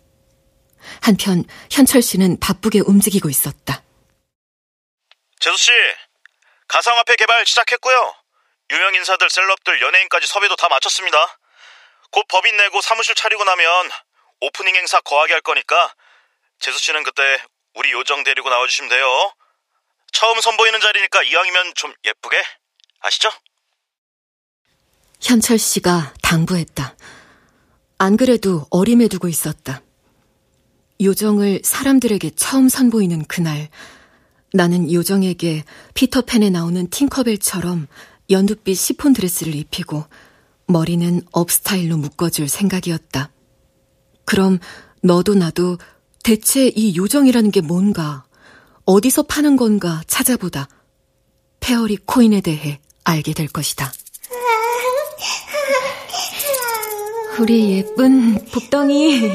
[1.02, 3.82] 한편 현철 씨는 바쁘게 움직이고 있었다.
[5.40, 5.72] 재수 씨,
[6.68, 8.14] 가상화폐 개발 시작했고요.
[8.70, 11.18] 유명 인사들, 셀럽들, 연예인까지 섭외도 다 마쳤습니다.
[12.12, 13.90] 곧 법인 내고 사무실 차리고 나면
[14.42, 15.94] 오프닝 행사 거하게 할 거니까
[16.60, 17.22] 재수 씨는 그때
[17.76, 19.34] 우리 요정 데리고 나와주시면 돼요.
[20.12, 22.42] 처음 선보이는 자리니까 이왕이면 좀 예쁘게.
[23.00, 23.30] 아시죠?
[25.22, 26.96] 현철 씨가 당부했다.
[28.00, 29.82] 안 그래도 어림에 두고 있었다.
[31.02, 33.70] 요정을 사람들에게 처음 선보이는 그날,
[34.54, 37.88] 나는 요정에게 피터팬에 나오는 팅커벨처럼
[38.30, 40.06] 연두빛 시폰 드레스를 입히고
[40.68, 43.32] 머리는 업스타일로 묶어줄 생각이었다.
[44.26, 44.60] 그럼
[45.02, 45.78] 너도 나도
[46.24, 48.26] 대체 이 요정이라는 게 뭔가,
[48.86, 50.68] 어디서 파는 건가 찾아보다
[51.60, 53.92] 페어리 코인에 대해 알게 될 것이다.
[57.40, 59.32] 우리 예쁜 복덩이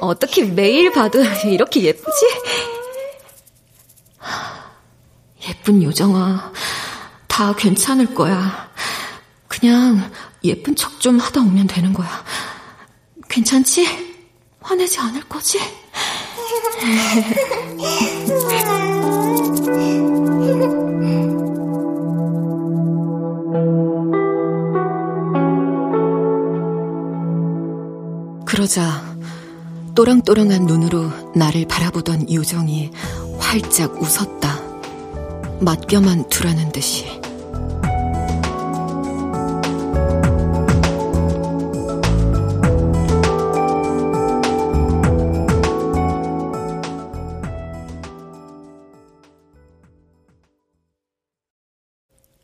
[0.00, 2.26] 어떻게 매일 봐도 이렇게 예쁘지?
[5.48, 6.52] 예쁜 요정아
[7.28, 8.70] 다 괜찮을 거야.
[9.48, 10.10] 그냥
[10.44, 12.08] 예쁜 척 좀 하다 오면 되는 거야.
[13.28, 13.86] 괜찮지?
[14.60, 15.58] 화내지 않을 거지?
[28.44, 29.02] 그러자
[29.94, 32.90] 또랑또랑한 눈으로 나를 바라보던 요정이
[33.38, 34.60] 활짝 웃었다.
[35.60, 37.21] 맞겨만 두라는 듯이.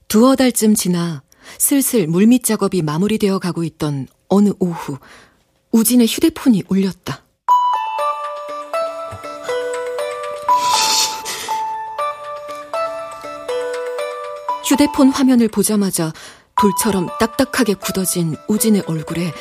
[0.09, 1.23] 두어 달쯤 지나
[1.59, 4.97] 슬슬 물밑 작업이 마무리되어 가고 있던 어느 오후
[5.71, 7.23] 우진의 휴대폰이 울렸다.
[14.67, 16.13] 휴대폰 화면을 보자마자
[16.59, 19.33] 돌처럼 딱딱하게 굳어진 우진의 얼굴에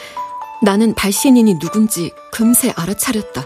[0.62, 3.46] 나는 발신인이 누군지 금세 알아차렸다.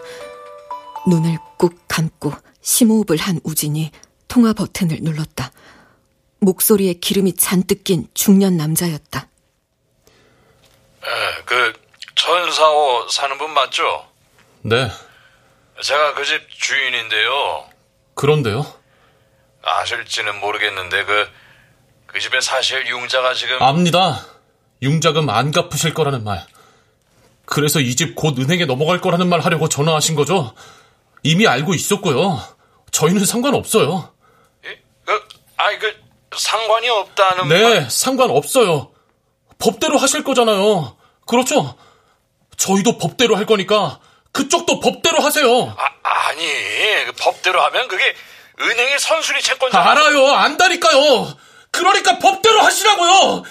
[1.07, 3.91] 눈을 꾹 감고 심호흡을 한 우진이
[4.27, 5.51] 통화 버튼을 눌렀다.
[6.51, 9.27] 목소리에 기름이 잔뜩 낀 중년 남자였다.
[11.03, 11.73] 에, 그
[12.15, 14.07] 천사호 사는 분 맞죠?
[14.63, 14.89] 네.
[15.81, 17.65] 제가 그 집 주인인데요.
[18.15, 18.65] 그런데요?
[19.63, 21.29] 아실지는 모르겠는데 그,
[22.07, 24.25] 그 집에 사실 융자가 지금 압니다.
[24.81, 26.45] 융자금 안 갚으실 거라는 말.
[27.45, 30.55] 그래서 이 집 곧 은행에 넘어갈 거라는 말 하려고 전화하신 거죠?
[31.23, 32.39] 이미 알고 있었고요.
[32.91, 34.11] 저희는 상관없어요.
[35.05, 35.27] 그
[35.57, 36.00] 아이 그
[36.41, 37.91] 상관이 없다는 네, 말...
[37.91, 38.91] 상관없어요.
[39.59, 40.97] 법대로 하실 거잖아요.
[41.27, 41.77] 그렇죠?
[42.57, 43.99] 저희도 법대로 할 거니까
[44.31, 45.75] 그쪽도 법대로 하세요.
[45.77, 46.45] 아, 아니
[47.05, 48.03] 그 법대로 하면 그게
[48.59, 50.27] 은행의 선순위 채권 알아요.
[50.27, 51.37] 안다니까요.
[51.69, 53.43] 그러니까 법대로 하시라고요.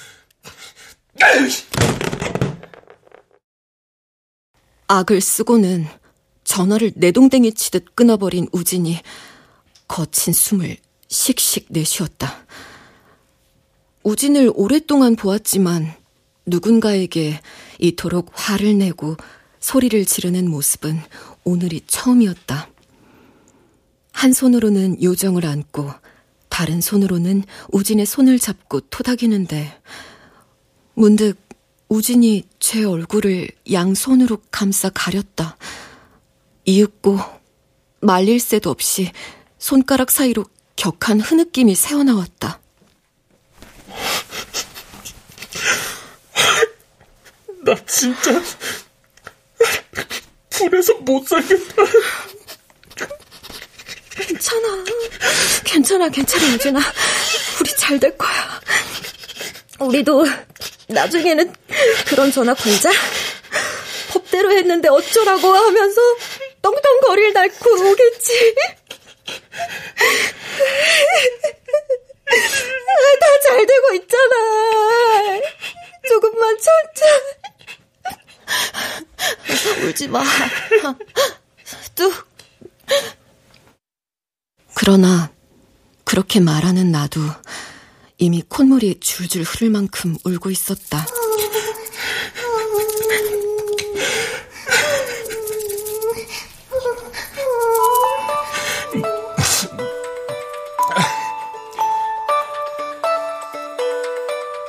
[4.88, 5.86] 악을 쓰고는
[6.42, 9.00] 전화를 내동댕이 치듯 끊어버린 우진이
[9.86, 10.76] 거친 숨을
[11.08, 12.46] 씩씩 내쉬었다.
[14.10, 15.94] 우진을 오랫동안 보았지만
[16.44, 17.40] 누군가에게
[17.78, 19.16] 이토록 화를 내고
[19.60, 20.98] 소리를 지르는 모습은
[21.44, 22.68] 오늘이 처음이었다.
[24.10, 25.92] 한 손으로는 요정을 안고
[26.48, 29.80] 다른 손으로는 우진의 손을 잡고 토닥이는데
[30.94, 31.36] 문득
[31.88, 35.56] 우진이 제 얼굴을 양손으로 감싸 가렸다.
[36.64, 37.16] 이윽고
[38.00, 39.12] 말릴 새도 없이
[39.60, 42.60] 손가락 사이로 격한 흐느낌이 새어나왔다.
[47.62, 48.30] 나 진짜
[50.50, 51.74] 불에서 못 살겠다.
[54.12, 54.84] 괜찮아.
[55.64, 56.80] 괜찮아, 괜찮아, 유진아.
[57.60, 58.60] 우리 잘 될 거야.
[59.78, 60.24] 우리도
[60.88, 61.52] 나중에는
[62.06, 62.90] 그런 전화 걸자.
[64.10, 66.00] 법대로 했는데 어쩌라고 하면서
[66.62, 68.54] 떵떵거릴 날고 오겠지.
[80.00, 80.24] 울지 마.
[81.94, 82.26] 뚝.
[84.74, 85.30] 그러나
[86.04, 87.20] 그렇게 말하는 나도
[88.16, 91.06] 이미 콧물이 줄줄 흐를 만큼 울고 있었다.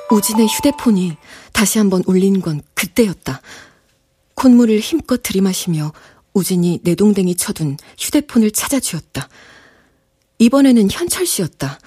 [0.09, 1.15] 우진의 휴대폰이
[1.53, 3.41] 다시 한번 울린 건 그때였다.
[4.41, 5.93] 콧물을 힘껏 들이마시며
[6.33, 9.29] 우진이 내동댕이 쳐둔 휴대폰을 찾아주었다.
[10.39, 11.77] 이번에는 현철 씨였다.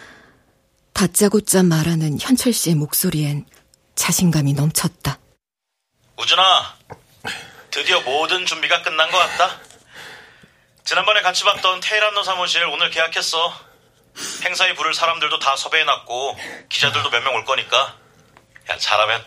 [0.93, 3.45] 다짜고짜 말하는 현철 씨의 목소리엔
[3.97, 5.19] 자신감이 넘쳤다.
[6.17, 6.77] 우준아,
[7.73, 9.61] 드디어 모든 준비가 끝난 것 같다.
[10.85, 13.53] 지난번에 같이 봤던 테일란노 사무실 오늘 계약했어.
[14.45, 16.39] 행사에 부를 사람들도 다 섭외해놨고
[16.69, 17.97] 기자들도 몇 명 올 거니까.
[18.71, 19.25] 야 잘하면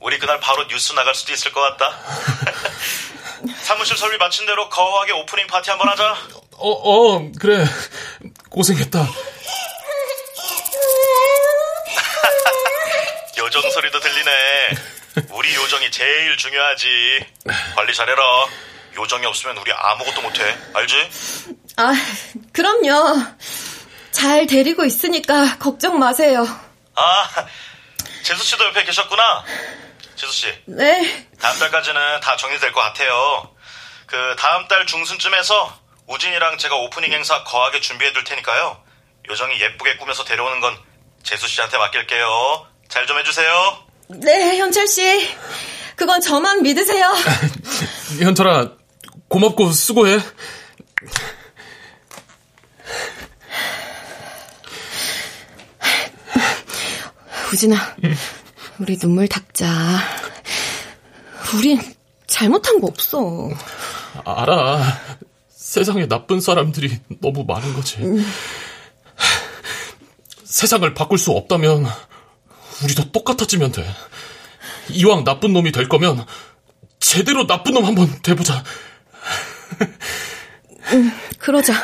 [0.00, 1.98] 우리 그날 바로 뉴스 나갈 수도 있을 것 같다.
[3.62, 6.16] 사무실 설비 마친 대로 거하게 오프닝 파티 한번 하자.
[6.56, 7.64] 어, 어, 그래.
[8.50, 9.06] 고생했다.
[13.38, 14.30] 요정 소리도 들리네.
[15.32, 17.26] 우리 요정이 제일 중요하지.
[17.74, 18.22] 관리 잘해라.
[18.96, 20.42] 요정이 없으면 우리 아무것도 못해.
[20.74, 21.10] 알지?
[21.76, 21.92] 아,
[22.52, 23.22] 그럼요.
[24.10, 26.46] 잘 데리고 있으니까 걱정 마세요.
[26.94, 27.28] 아,
[28.22, 29.44] 재수 씨도 옆에 계셨구나.
[30.20, 30.46] 재수 씨.
[30.66, 31.26] 네.
[31.40, 33.50] 다음 달까지는 다 정리될 것 같아요.
[34.06, 38.82] 그 다음 달 중순쯤에서 우진이랑 제가 오프닝 행사 거하게 준비해 둘 테니까요.
[39.30, 40.76] 요정이 예쁘게 꾸며서 데려오는 건
[41.22, 42.66] 재수 씨한테 맡길게요.
[42.88, 43.78] 잘 좀 해주세요.
[44.08, 45.36] 네, 현철 씨.
[45.96, 47.06] 그건 저만 믿으세요.
[48.20, 48.72] 현철아,
[49.28, 50.18] 고맙고 수고해.
[57.52, 57.96] 우진아,
[58.80, 59.66] 우리 눈물 닦자.
[61.54, 61.78] 우린
[62.26, 63.50] 잘못한 거 없어.
[64.24, 64.82] 알아.
[65.50, 67.98] 세상에 나쁜 사람들이 너무 많은 거지.
[70.44, 71.86] 세상을 바꿀 수 없다면
[72.82, 73.86] 우리도 똑같아지면 돼.
[74.88, 76.24] 이왕 나쁜 놈이 될 거면
[76.98, 78.64] 제대로 나쁜 놈 한번 돼보자.
[80.92, 81.74] 응, 그러자.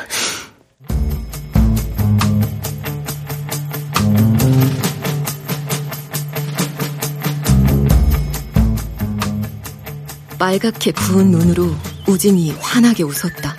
[10.38, 11.74] 빨갛게 부은 눈으로
[12.06, 13.56] 우진이 환하게 웃었다.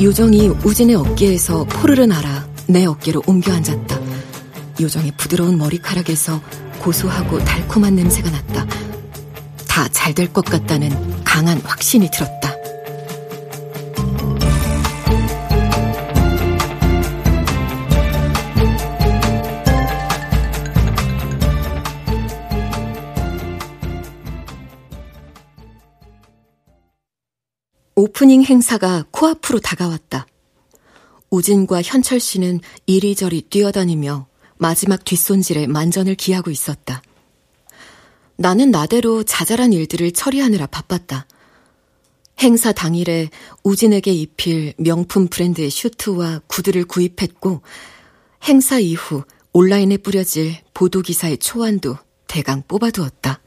[0.00, 3.98] 요정이 우진의 어깨에서 포르르 날아 내 어깨로 옮겨 앉았다.
[4.80, 6.40] 요정의 부드러운 머리카락에서
[6.80, 8.66] 고소하고 달콤한 냄새가 났다.
[9.68, 12.43] 다 잘 될 것 같다는 강한 확신이 들었다.
[27.96, 30.26] 오프닝 행사가 코앞으로 다가왔다.
[31.30, 34.26] 우진과 현철 씨는 이리저리 뛰어다니며
[34.56, 37.02] 마지막 뒷손질에 만전을 기하고 있었다.
[38.36, 41.26] 나는 나대로 자잘한 일들을 처리하느라 바빴다.
[42.40, 43.30] 행사 당일에
[43.62, 47.62] 우진에게 입힐 명품 브랜드의 슈트와 구두를 구입했고,
[48.42, 49.22] 행사 이후
[49.52, 53.40] 온라인에 뿌려질 보도기사의 초안도 대강 뽑아두었다.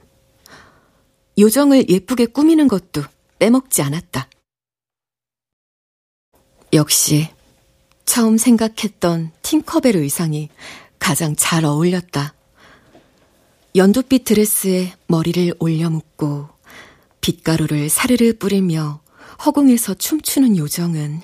[1.38, 3.04] 요정을 예쁘게 꾸미는 것도
[3.40, 4.30] 빼먹지 않았다.
[6.74, 7.30] 역시
[8.06, 10.50] 처음 생각했던 팅커벨 의상이
[11.00, 12.34] 가장 잘 어울렸다.
[13.76, 16.50] 연두빛 드레스에 머리를 올려 묶고
[17.22, 19.02] 빛가루를 사르르 뿌리며
[19.46, 21.22] 허공에서 춤추는 요정은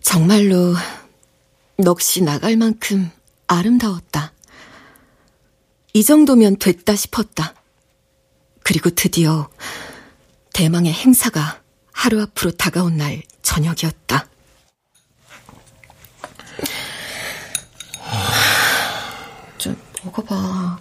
[0.00, 0.74] 정말로
[1.78, 3.10] 넋이 나갈 만큼
[3.46, 4.32] 아름다웠다.
[5.94, 7.54] 이 정도면 됐다 싶었다.
[8.62, 9.48] 그리고 드디어
[10.52, 11.60] 대망의 행사가
[11.92, 14.26] 하루 앞으로 다가온 날 저녁이었다.
[19.58, 20.78] 좀 먹어봐.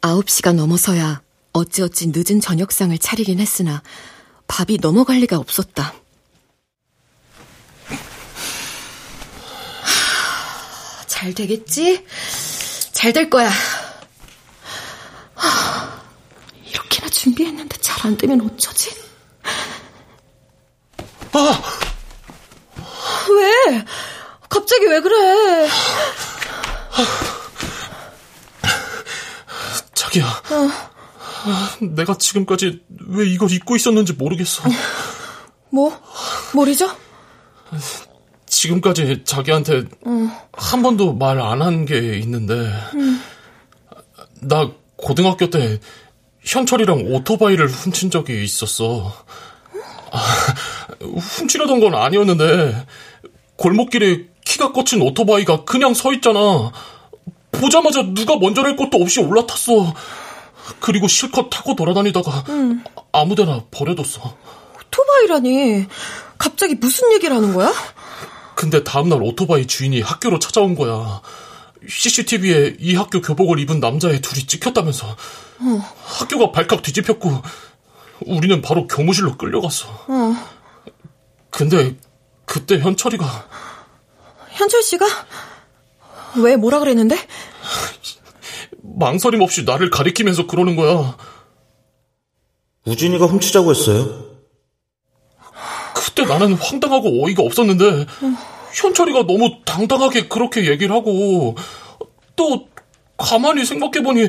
[0.00, 1.22] 아홉 시가 넘어서야
[1.52, 3.82] 어찌어찌 늦은 저녁상을 차리긴 했으나
[4.48, 5.94] 밥이 넘어갈 리가 없었다.
[11.06, 12.04] 잘 되겠지?
[12.92, 13.50] 잘 될 거야.
[16.66, 18.90] 이렇게나 준비했는데 잘안 되면 어쩌지?
[21.32, 21.62] 아!
[23.30, 23.84] 왜?
[24.48, 25.68] 갑자기 왜 그래?
[29.94, 30.24] 자기야.
[30.26, 30.70] 어.
[31.80, 34.64] 내가 지금까지 왜 이걸 입고 있었는지 모르겠어.
[35.70, 35.96] 뭐?
[36.54, 36.90] 뭘이죠?
[38.46, 40.48] 지금까지 자기한테 어.
[40.52, 42.54] 한 번도 말 안 한 게 있는데,
[42.94, 43.22] 음.
[44.40, 45.80] 나 고등학교 때
[46.44, 49.12] 현철이랑 오토바이를 훔친 적이 있었어.
[50.10, 50.18] 아,
[51.00, 52.86] 훔치려던 건 아니었는데
[53.56, 56.72] 골목길에 키가 꽂힌 오토바이가 그냥 서 있잖아.
[57.52, 59.94] 보자마자 누가 먼저랄 것도 없이 올라탔어.
[60.80, 62.84] 그리고 실컷 타고 돌아다니다가 음.
[63.12, 64.36] 아무데나 버려뒀어.
[64.76, 65.86] 오토바이라니
[66.38, 67.72] 갑자기 무슨 얘기를 하는 거야?
[68.54, 71.20] 근데 다음날 오토바이 주인이 학교로 찾아온 거야.
[71.88, 75.16] CCTV에 이 학교 교복을 입은 남자애 둘이 찍혔다면서
[75.64, 75.94] 어.
[76.04, 77.30] 학교가 발칵 뒤집혔고
[78.26, 79.88] 우리는 바로 교무실로 끌려갔어.
[80.08, 80.34] 어.
[81.50, 81.96] 근데
[82.44, 83.24] 그때 현철이가
[84.50, 85.06] 현철 씨가
[86.36, 87.16] 왜 뭐라 그랬는데?
[88.82, 91.16] 망설임 없이 나를 가리키면서 그러는 거야.
[92.84, 94.32] 우진이가 훔치자고 했어요.
[95.94, 98.06] 그때 나는 황당하고 어이가 없었는데
[98.74, 101.56] 현철이가 너무 당당하게 그렇게 얘기를 하고
[102.34, 102.68] 또
[103.16, 104.28] 가만히 생각해보니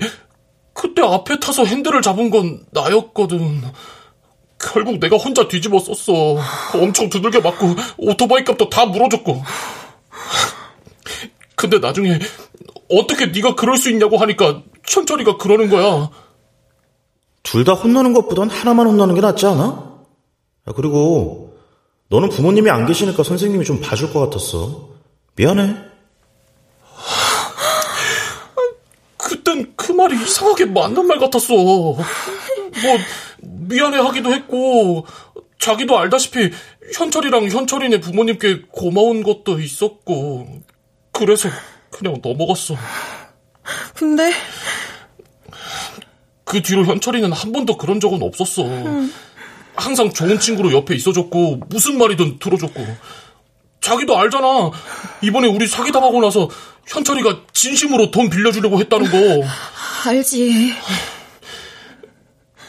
[0.74, 3.62] 그때 앞에 타서 핸들을 잡은 건 나였거든.
[4.60, 6.38] 결국 내가 혼자 뒤집어 썼어.
[6.74, 9.44] 엄청 두들겨 맞고 오토바이 값도 다 물어줬고.
[11.56, 12.18] 근데 나중에
[12.90, 16.10] 어떻게 네가 그럴 수 있냐고 하니까 현철이가 그러는 거야.
[17.44, 19.94] 둘 다 혼나는 것보단 하나만 혼나는 게 낫지 않아?
[20.76, 21.58] 그리고
[22.10, 24.90] 너는 부모님이 안 계시니까 선생님이 좀 봐줄 것 같았어.
[25.36, 25.76] 미안해.
[29.18, 31.54] 그땐 그 말이 이상하게 맞는 말 같았어.
[31.54, 32.00] 뭐
[33.42, 35.06] 미안해 하기도 했고
[35.60, 36.52] 자기도 알다시피
[36.96, 40.62] 현철이랑 현철이네 부모님께 고마운 것도 있었고
[41.12, 41.50] 그래서
[41.90, 42.76] 그냥 넘어갔어.
[43.96, 44.34] 근데
[46.44, 48.64] 그 뒤로 현철이는 한 번도 그런 적은 없었어.
[48.64, 49.14] 음.
[49.76, 52.86] 항상 좋은 친구로 옆에 있어줬고 무슨 말이든 들어줬고
[53.82, 54.72] 자기도 알잖아.
[55.22, 56.50] 이번에 우리 사기당하고 나서
[56.88, 59.48] 현철이가 진심으로 돈 빌려주려고 했다는 거.
[60.06, 60.74] 알지.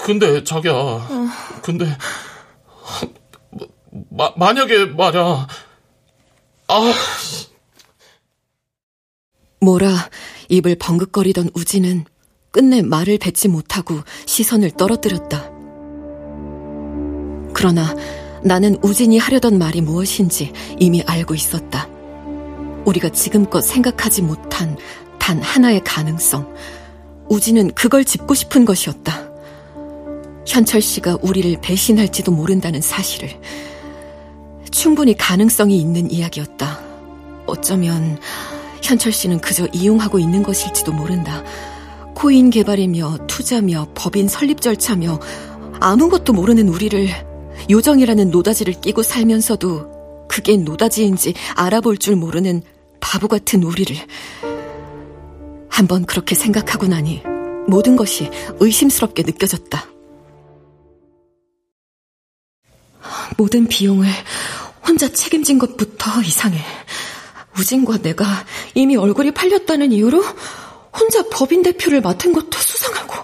[0.05, 0.73] 근데 자기야.
[0.73, 1.29] 어.
[1.63, 1.87] 근데
[4.11, 5.47] 마, 만약에 말야.
[6.69, 6.93] 아.
[9.61, 10.11] 뭐라
[10.49, 12.05] 입을 벙긋거리던 우진은
[12.51, 15.51] 끝내 말을 뱉지 못하고 시선을 떨어뜨렸다.
[17.55, 17.95] 그러나
[18.43, 21.89] 나는 우진이 하려던 말이 무엇인지 이미 알고 있었다.
[22.85, 24.77] 우리가 지금껏 생각하지 못한
[25.19, 26.55] 단 하나의 가능성.
[27.29, 29.31] 우진은 그걸 짚고 싶은 것이었다.
[30.47, 33.31] 현철 씨가 우리를 배신할지도 모른다는 사실을.
[34.71, 36.81] 충분히 가능성이 있는 이야기였다.
[37.47, 38.19] 어쩌면
[38.83, 41.43] 현철 씨는 그저 이용하고 있는 것일지도 모른다.
[42.15, 45.19] 코인 개발이며 투자며 법인 설립 절차며
[45.81, 47.09] 아무것도 모르는 우리를
[47.71, 52.63] 요정이라는 노다지를 끼고 살면서도 그게 노다지인지 알아볼 줄 모르는
[53.01, 53.97] 바보 같은 우리를
[55.75, 57.21] 한번 그렇게 생각하고 나니
[57.67, 59.85] 모든 것이 의심스럽게 느껴졌다.
[63.37, 64.07] 모든 비용을
[64.87, 66.65] 혼자 책임진 것부터 이상해.
[67.59, 68.25] 우진과 내가
[68.75, 70.23] 이미 얼굴이 팔렸다는 이유로
[70.97, 73.17] 혼자 법인 대표를 맡은 것도 수상하고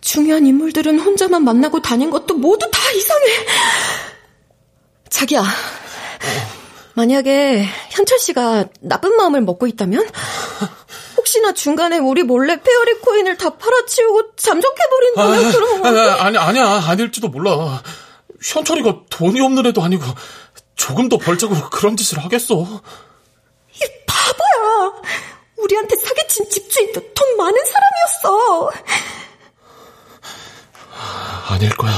[0.00, 3.26] 중요한 인물들은 혼자만 만나고 다닌 것도 모두 다 이상해.
[5.10, 5.44] 자기야.
[6.94, 10.08] 만약에 현철 씨가 나쁜 마음을 먹고 있다면?
[11.16, 15.86] 혹시나 중간에 우리 몰래 페어리 코인을 다 팔아치우고 잠적해버린다면 아, 그럼?
[15.86, 16.82] 아, 아니 아니야.
[16.86, 17.82] 아닐지도 몰라.
[18.42, 20.04] 현철이가 돈이 없는 애도 아니고
[20.74, 22.54] 조금 더 벌자고 그런 짓을 하겠어.
[23.74, 24.92] 이 바보야!
[25.58, 28.70] 우리한테 사기친 집주인도 돈 많은 사람이었어!
[31.48, 31.92] 아닐 거야.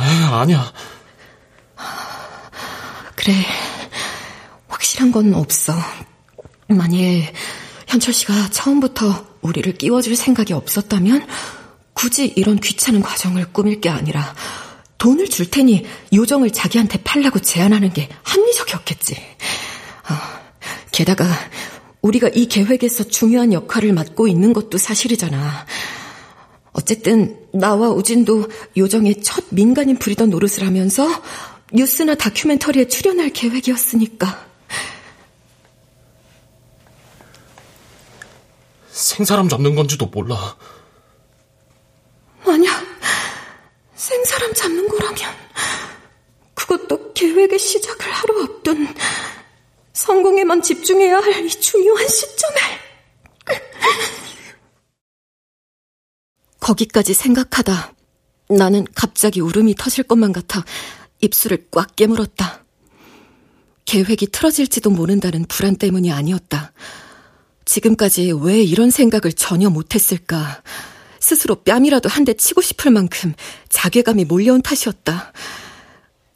[0.00, 0.72] 에이, 아니야.
[3.22, 3.34] 그래.
[4.66, 5.72] 확실한 건 없어.
[6.66, 7.22] 만일
[7.86, 11.28] 현철 씨가 처음부터 우리를 끼워줄 생각이 없었다면
[11.92, 14.34] 굳이 이런 귀찮은 과정을 꾸밀 게 아니라
[14.98, 19.14] 돈을 줄 테니 요정을 자기한테 팔라고 제안하는 게 합리적이었겠지.
[19.14, 20.14] 어,
[20.90, 21.24] 게다가
[22.00, 25.66] 우리가 이 계획에서 중요한 역할을 맡고 있는 것도 사실이잖아.
[26.72, 31.06] 어쨌든 나와 우진도 요정의 첫 민간인 부리던 노릇을 하면서
[31.72, 34.46] 뉴스나 다큐멘터리에 출연할 계획이었으니까.
[38.90, 40.56] 생사람 잡는 건지도 몰라.
[42.44, 42.84] 만약
[43.94, 45.18] 생사람 잡는 거라면
[46.54, 48.94] 그것도 계획의 시작을 하루 앞둔
[49.94, 52.58] 성공에만 집중해야 할 이 중요한 시점에
[56.60, 57.94] 거기까지 생각하다
[58.50, 60.64] 나는 갑자기 울음이 터질 것만 같아
[61.26, 62.64] 입술을 꽉 깨물었다.
[63.86, 66.72] 계획이 틀어질지도 모른다는 불안 때문이 아니었다.
[67.64, 70.62] 지금까지 왜 이런 생각을 전혀 못했을까?
[71.20, 73.32] 스스로 뺨이라도 한 대 치고 싶을 만큼
[73.68, 75.32] 자괴감이 몰려온 탓이었다.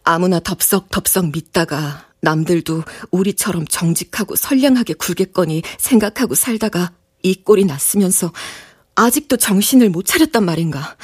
[0.05, 8.33] 아무나 덥석덥석 믿다가 남들도 우리처럼 정직하고 선량하게 굴겠거니 생각하고 살다가 이 꼴이 났으면서
[8.95, 10.97] 아직도 정신을 못 차렸단 말인가.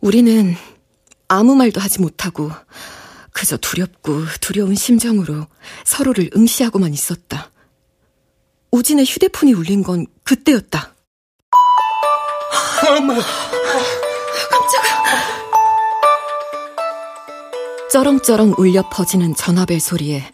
[0.00, 0.56] 우리는
[1.28, 2.50] 아무 말도 하지 못하고
[3.32, 5.46] 그저 두렵고 두려운 심정으로
[5.84, 7.50] 서로를 응시하고만 있었다.
[8.70, 10.94] 우진의 휴대폰이 울린 건 그때였다.
[12.88, 13.14] 엄마.
[14.50, 15.06] 깜짝아.
[17.90, 20.30] 쩌렁쩌렁 울려 퍼지는 전화벨 소리에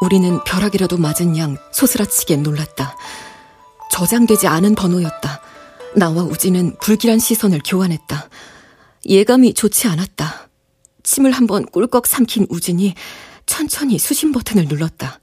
[0.00, 2.96] 우리는 벼락이라도 맞은 양 소스라치게 놀랐다.
[3.90, 5.40] 저장되지 않은 번호였다.
[5.96, 8.28] 나와 우진은 불길한 시선을 교환했다.
[9.06, 10.48] 예감이 좋지 않았다.
[11.02, 12.94] 침을 한번 꿀꺽 삼킨 우진이
[13.46, 15.20] 천천히 수신 버튼을 눌렀다.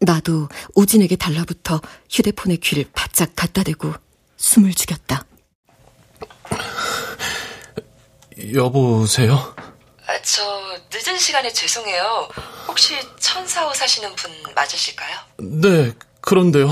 [0.00, 3.92] 나도 우진에게 달라붙어 휴대폰의 귀를 바짝 갖다 대고
[4.36, 5.24] 숨을 죽였다.
[8.54, 9.54] 여보세요?
[10.06, 10.42] 아, 저
[10.92, 12.28] 늦은 시간에 죄송해요.
[12.66, 15.18] 혹시 천사호 사시는 분 맞으실까요?
[15.38, 16.70] 네, 그런데요.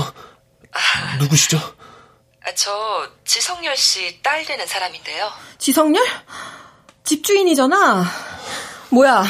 [0.71, 1.57] 아, 누구시죠?
[2.49, 5.31] 아, 저 지성열 씨 딸 되는 사람인데요.
[5.59, 6.03] 지성열?
[7.03, 8.03] 집주인이잖아.
[8.89, 9.23] 뭐야,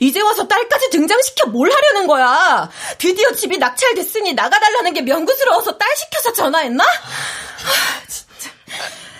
[0.00, 2.70] 이제 와서 딸까지 등장시켜 뭘 하려는 거야?
[2.96, 6.84] 드디어 집이 낙찰됐으니 나가달라는 게 명구스러워서 딸 시켜서 전화했나?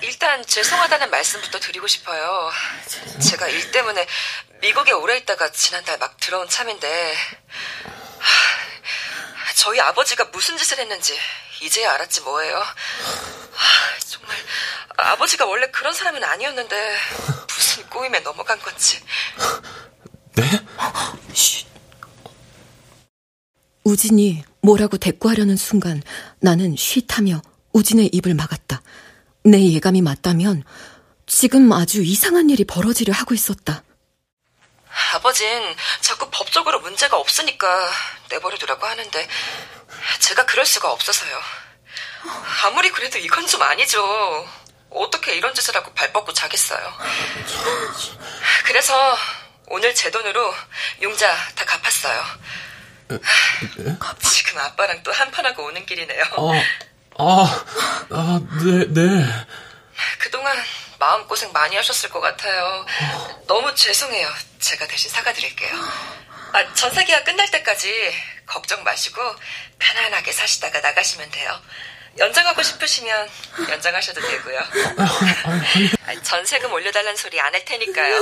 [0.00, 2.50] 일단 죄송하다는 말씀부터 드리고 싶어요.
[3.28, 4.06] 제가 일 때문에
[4.62, 7.14] 미국에 오래 있다가 지난달 막 들어온 참인데
[9.54, 11.16] 저희 아버지가 무슨 짓을 했는지
[11.62, 12.62] 이제야 알았지 뭐예요.
[14.06, 14.36] 정말
[14.96, 16.96] 아버지가 원래 그런 사람은 아니었는데
[17.48, 19.00] 무슨 꼬임에 넘어간 건지.
[20.34, 20.44] 네?
[23.84, 26.02] 우진이 뭐라고 대꾸하려는 순간
[26.40, 27.40] 나는 쉿하며
[27.72, 28.82] 우진의 입을 막았다.
[29.44, 30.64] 내 예감이 맞다면
[31.26, 33.83] 지금 아주 이상한 일이 벌어지려 하고 있었다.
[35.14, 37.90] 아버진 자꾸 법적으로 문제가 없으니까
[38.30, 39.28] 내버려 두라고 하는데
[40.20, 41.40] 제가 그럴 수가 없어서요.
[42.64, 44.48] 아무리 그래도 이건 좀 아니죠.
[44.90, 46.98] 어떻게 이런 짓을 하고 발 뻗고 자겠어요.
[48.64, 49.16] 그래서
[49.66, 50.54] 오늘 제 돈으로
[51.02, 52.24] 용자 다 갚았어요.
[54.20, 56.24] 지금 아빠랑 또 한판하고 오는 길이네요.
[56.24, 57.64] 아, 아,
[58.10, 59.46] 아, 네, 네.
[60.18, 60.56] 그동안
[60.98, 62.86] 마음고생 많이 하셨을 것 같아요.
[63.46, 64.28] 너무 죄송해요.
[64.60, 65.74] 제가 대신 사과드릴게요.
[66.52, 68.12] 아, 전세기가 끝날 때까지
[68.46, 69.20] 걱정 마시고
[69.78, 71.60] 편안하게 사시다가 나가시면 돼요.
[72.18, 73.28] 연장하고 싶으시면
[73.68, 74.60] 연장하셔도 되고요.
[76.22, 78.16] 전세금 올려달란 소리 안 할 테니까요.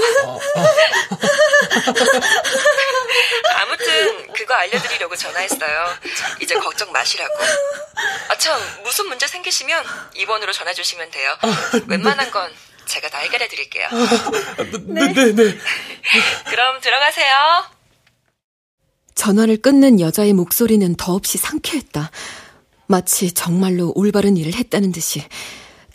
[3.57, 5.95] 아무튼 그거 알려드리려고 전화했어요.
[6.41, 7.35] 이제 걱정 마시라고.
[8.29, 9.85] 아 참 무슨 문제 생기시면
[10.17, 11.37] 이번으로 전화 주시면 돼요.
[11.87, 12.53] 웬만한 건
[12.87, 13.89] 제가 다 해결해 드릴게요.
[14.87, 15.59] 네, 네, 네.
[16.51, 17.65] 그럼 들어가세요.
[19.15, 22.11] 전화를 끊는 여자의 목소리는 더없이 상쾌했다.
[22.87, 25.23] 마치 정말로 올바른 일을 했다는 듯이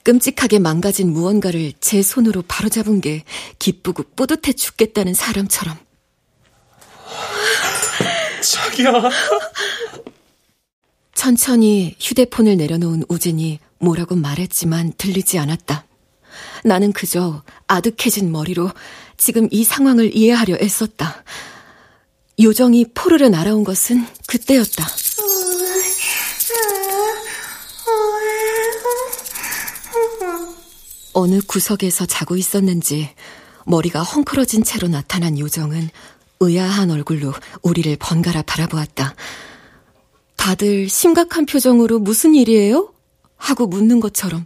[0.03, 3.23] 끔찍하게 망가진 무언가를 제 손으로 바로잡은 게
[3.59, 5.77] 기쁘고 뿌듯해 죽겠다는 사람처럼.
[8.41, 9.09] 자기야.
[11.13, 15.85] 천천히 휴대폰을 내려놓은 우진이 뭐라고 말했지만 들리지 않았다.
[16.63, 18.71] 나는 그저 아득해진 머리로
[19.17, 21.23] 지금 이 상황을 이해하려 애썼다.
[22.39, 24.87] 요정이 포르르 날아온 것은 그때였다.
[31.19, 33.09] 어느 구석에서 자고 있었는지
[33.65, 35.89] 머리가 헝클어진 채로 나타난 요정은
[36.39, 39.15] 의아한 얼굴로 우리를 번갈아 바라보았다.
[40.35, 42.93] 다들 심각한 표정으로 무슨 일이에요?
[43.35, 44.45] 하고 묻는 것처럼.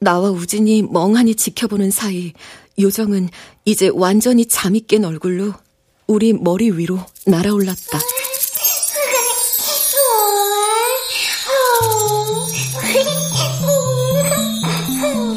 [0.00, 2.32] 나와 우진이 멍하니 지켜보는 사이
[2.80, 3.28] 요정은
[3.64, 5.52] 이제 완전히 잠이 깬 얼굴로
[6.08, 8.00] 우리 머리 위로 날아올랐다.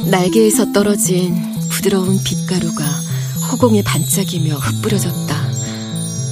[0.09, 1.35] 날개에서 떨어진
[1.69, 2.85] 부드러운 빛가루가
[3.51, 5.35] 허공에 반짝이며 흩뿌려졌다.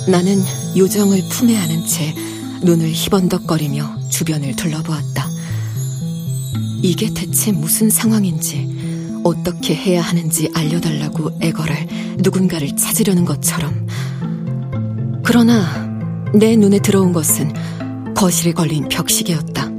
[0.07, 0.41] 나는
[0.77, 2.15] 요정을 품에 안은 채
[2.63, 5.27] 눈을 희번덕거리며 주변을 둘러보았다.
[6.81, 11.87] 이게 대체 무슨 상황인지, 어떻게 해야 하는지 알려달라고 애걸을
[12.19, 13.87] 누군가를 찾으려는 것처럼.
[15.23, 15.65] 그러나
[16.33, 17.53] 내 눈에 들어온 것은
[18.13, 19.74] 거실에 걸린 벽시계였다.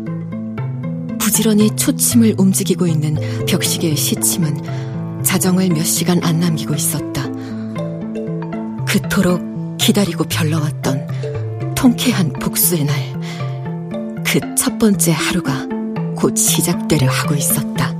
[1.27, 3.17] 부지런히 초침을 움직이고 있는
[3.47, 7.25] 벽시계의 시침은 자정을 몇 시간 안 남기고 있었다.
[8.87, 12.97] 그토록 기다리고 별러왔던 통쾌한 복수의 날,
[14.25, 15.67] 그 첫 번째 하루가
[16.15, 17.96] 곧 시작되려 하고 있었다.